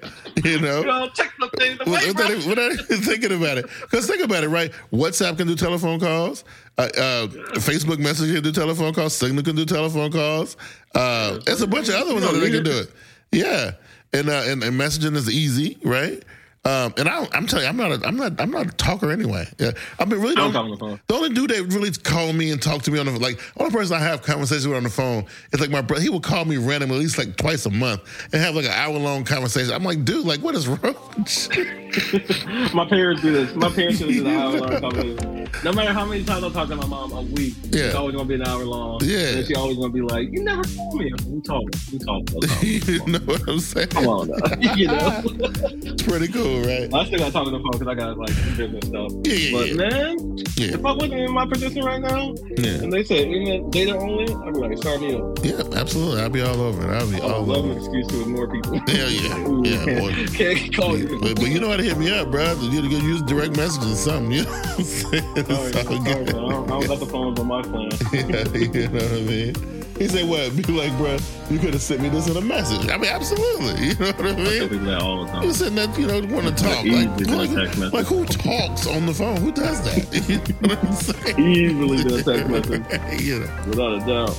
[0.45, 0.81] You know.
[0.81, 4.23] You know, take the thing away, Without, even- without even thinking about it, because think
[4.25, 4.73] about it, right?
[4.93, 6.45] WhatsApp can do telephone calls.
[6.79, 7.27] Uh, uh,
[7.59, 9.15] Facebook Messenger can do telephone calls.
[9.15, 10.57] Signal can do telephone calls.
[10.95, 12.93] Uh, there's a bunch of other ones that don't they can do it.
[13.33, 13.73] Yeah,
[14.13, 16.23] and uh, and, and messaging is easy, right?
[16.65, 19.11] Um, and I, I'm telling you, I'm not, a, I'm not, I'm not a talker
[19.11, 19.47] anyway.
[19.59, 21.01] Yeah, I mean, really, don't on the phone.
[21.07, 23.73] the only dude that really call me and talk to me on the like only
[23.73, 26.03] person I have conversations with on the phone is like my brother.
[26.03, 28.03] He will call me randomly at least like twice a month
[28.33, 29.73] and have like an hour long conversation.
[29.73, 30.79] I'm like, dude, like what is wrong?
[32.75, 33.55] My parents do this.
[33.55, 35.49] My parents do this an hour long conversation.
[35.65, 37.85] No matter how many times I talk to my mom a week, Yeah.
[37.87, 39.01] it's always gonna be an hour long.
[39.03, 39.37] Yeah.
[39.39, 41.63] and she always gonna be like, "You never call me." We talk.
[41.93, 42.23] We talk.
[42.35, 42.63] We talk.
[42.63, 43.89] you know what I'm saying?
[43.89, 44.29] Come on,
[44.77, 45.23] you know.
[45.25, 46.93] It's pretty cool, right?
[46.95, 49.13] I still got to talk on the phone because I got like business stuff.
[49.25, 49.75] Yeah, yeah, But yeah.
[49.75, 50.75] man, Yeah.
[50.75, 52.83] if I wasn't in my position right now, Yeah.
[52.83, 55.39] and they said internet data only, I'd be like, sign me up.
[55.43, 56.21] Yeah, absolutely.
[56.23, 56.95] I'll be all over it.
[56.97, 57.81] I'll be I all would love over an it.
[57.81, 58.73] excuse to ignore people.
[58.89, 59.49] Hell yeah.
[59.49, 60.13] Ooh, Yeah, boy.
[60.35, 61.19] can't call you.
[61.21, 62.53] But, but you know how to hit me up, bro.
[62.61, 64.33] You gotta use direct messages or something.
[64.33, 65.23] You know what I'm saying?
[65.35, 66.29] Sorry, It's sorry, man.
[66.29, 67.91] I don't, I don't got the phones on my plan.
[68.13, 69.78] Yeah, you know what I mean?
[69.99, 70.55] He said, what?
[70.57, 71.19] Be like, bro,
[71.51, 72.89] you could have sent me this in a message.
[72.89, 73.89] I mean, absolutely.
[73.89, 74.69] You know what I I tell mean?
[74.69, 75.53] people that all the You time.
[75.53, 76.85] sitting there, you know, want to talk.
[76.85, 77.93] Like, like, text message.
[77.93, 79.37] like, who talks on the phone?
[79.39, 80.29] Who does that?
[80.29, 80.39] You
[80.69, 81.39] know what I'm saying?
[81.41, 83.51] Easily do a text message, you know.
[83.67, 84.39] without a doubt.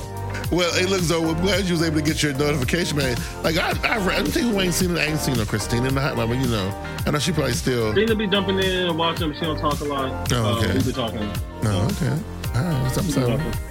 [0.52, 3.16] Well, hey, look, Zoe, I'm glad you was able to get your notification, man.
[3.44, 4.98] Like, I, I, I don't think who ain't seen it.
[4.98, 6.70] I ain't seen no Christina in the hot mama, you know.
[7.06, 7.94] I know she probably still.
[7.94, 9.32] To be jumping in and watching.
[9.34, 10.32] She don't talk a lot.
[10.32, 10.70] Oh, okay.
[10.70, 11.20] Uh, we be talking.
[11.62, 12.18] No, okay.
[12.54, 13.69] All right, what's up, We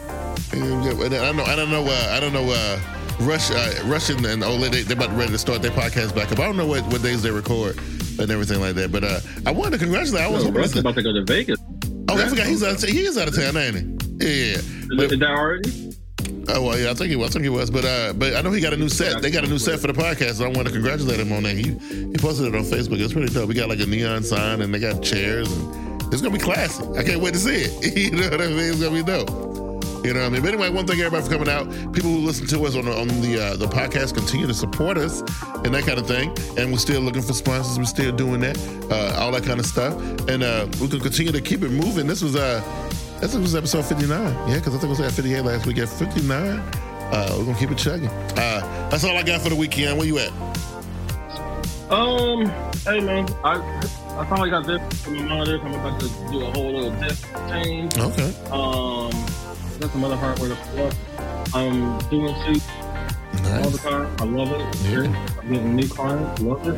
[0.50, 1.14] talking.
[1.14, 2.50] I know, I don't know, uh, I don't know.
[2.50, 2.80] Uh,
[3.20, 6.40] Rush, uh, Russian and Ole, they, they're about ready to start their podcast back up.
[6.40, 7.78] I don't know what, what days they record
[8.18, 8.94] and everything like that.
[8.94, 10.24] But uh, I wanted to congratulate.
[10.24, 10.64] I was hoping.
[10.64, 11.60] To- about to go to Vegas.
[12.08, 12.82] oh, I forgot he's out.
[12.82, 13.76] Of, he is out of town, ain't
[14.22, 14.52] he?
[14.54, 14.62] Yeah,
[14.96, 15.94] But- is that already?
[16.52, 17.30] Oh well, yeah, I think he was.
[17.30, 19.22] I think it was, but uh, but I know he got a new set.
[19.22, 20.36] They got a new set for the podcast.
[20.36, 21.56] So I want to congratulate him on that.
[21.56, 23.00] He he posted it on Facebook.
[23.00, 23.48] It's pretty dope.
[23.48, 26.84] We got like a neon sign and they got chairs and it's gonna be classy.
[26.98, 27.96] I can't wait to see it.
[28.12, 28.58] you know what I mean?
[28.60, 29.30] It's gonna be dope.
[30.04, 30.42] You know what I mean?
[30.42, 31.68] But anyway, one thing everybody for coming out.
[31.94, 34.98] People who listen to us on the, on the uh, the podcast continue to support
[34.98, 35.22] us
[35.66, 36.30] and that kind of thing.
[36.58, 37.78] And we're still looking for sponsors.
[37.78, 38.58] We're still doing that,
[38.90, 39.94] uh, all that kind of stuff.
[40.30, 42.08] And uh, we can continue to keep it moving.
[42.08, 42.62] This was uh,
[43.20, 44.10] this was episode 59.
[44.48, 45.78] Yeah, because I think we was at 58 last week.
[45.80, 48.08] At 59, uh, we're gonna keep it chugging.
[48.08, 49.98] Uh, that's all I got for the weekend.
[49.98, 50.32] Where you at?
[51.92, 52.46] Um,
[52.86, 53.56] hey man, I
[54.18, 55.60] I finally got this from my monitor.
[55.62, 57.98] I'm about to do a whole little disk change.
[57.98, 58.34] Okay.
[58.52, 59.12] Um,
[59.80, 60.94] got some other hardware to pull up.
[61.56, 62.68] I'm doing suits
[63.64, 64.16] all the time.
[64.20, 64.82] I love it.
[64.90, 65.38] Yeah.
[65.42, 66.42] I'm getting new clients.
[66.42, 66.78] Love it.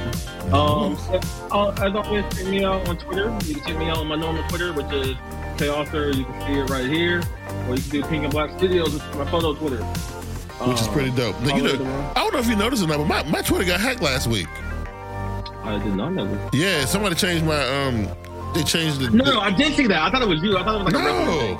[0.53, 1.19] Um, so,
[1.51, 3.35] uh, as always, check me out on Twitter.
[3.45, 5.15] You can check me out on my normal Twitter, which is
[5.57, 6.09] K Author.
[6.11, 7.21] You can see it right here,
[7.67, 9.83] or you can do Pink and Black Studios, which is my photo Twitter.
[9.83, 11.39] Which is Um, pretty dope.
[11.41, 12.11] Now, you know.
[12.15, 14.27] I don't know if you noticed or not, but my, my Twitter got hacked last
[14.27, 14.47] week.
[15.63, 16.49] I did not know this.
[16.53, 18.07] Yeah, somebody changed my um.
[18.53, 19.09] They changed the.
[19.09, 20.01] No, the- I did see that.
[20.01, 20.57] I thought it was you.
[20.57, 21.03] I thought it was like.
[21.03, 21.59] No.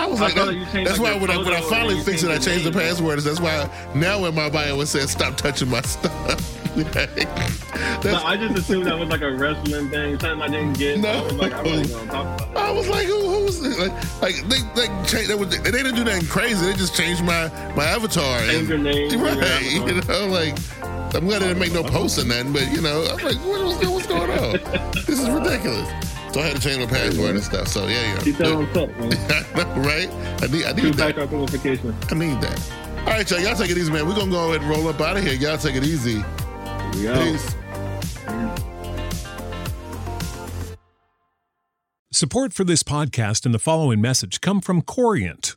[0.00, 2.24] I was I like, that- that's oh, like, why when I, when I finally fixed
[2.24, 2.88] it, I changed the changed the name.
[2.88, 3.18] password.
[3.20, 6.56] That's why now in my bio it says stop touching my stuff.
[8.04, 11.00] No, I just assumed that was like a wrestling thing, something I didn't get.
[11.00, 11.08] No.
[11.10, 13.78] I was like, I'm really gonna talk about I was like, who, who was it?
[13.78, 15.30] like, like they they changed.
[15.30, 16.64] They, was, they didn't do nothing crazy.
[16.64, 18.40] They just changed my my avatar.
[18.46, 19.10] Change your name.
[19.10, 19.36] your right?
[19.42, 19.88] avatar.
[19.88, 20.56] You know, like
[21.14, 23.90] I'm glad they didn't make no posts or nothing, but you know, I'm like, what,
[23.90, 24.52] what's going on?
[25.06, 25.88] this is ridiculous.
[26.32, 27.66] So I had to change my password and stuff.
[27.68, 28.20] So yeah, yeah.
[28.20, 29.12] Keep that on top, man.
[29.54, 30.08] I know, right?
[30.42, 31.18] I need, I need Two that.
[31.18, 31.94] authentication.
[32.08, 32.72] I need that.
[33.00, 33.40] All right, y'all.
[33.40, 34.06] Y'all take it easy, man.
[34.06, 35.34] We're gonna go ahead and roll up out of here.
[35.34, 36.14] Y'all take it easy.
[36.14, 37.32] Here we go.
[37.32, 37.54] Peace.
[42.12, 45.56] Support for this podcast and the following message come from Corient.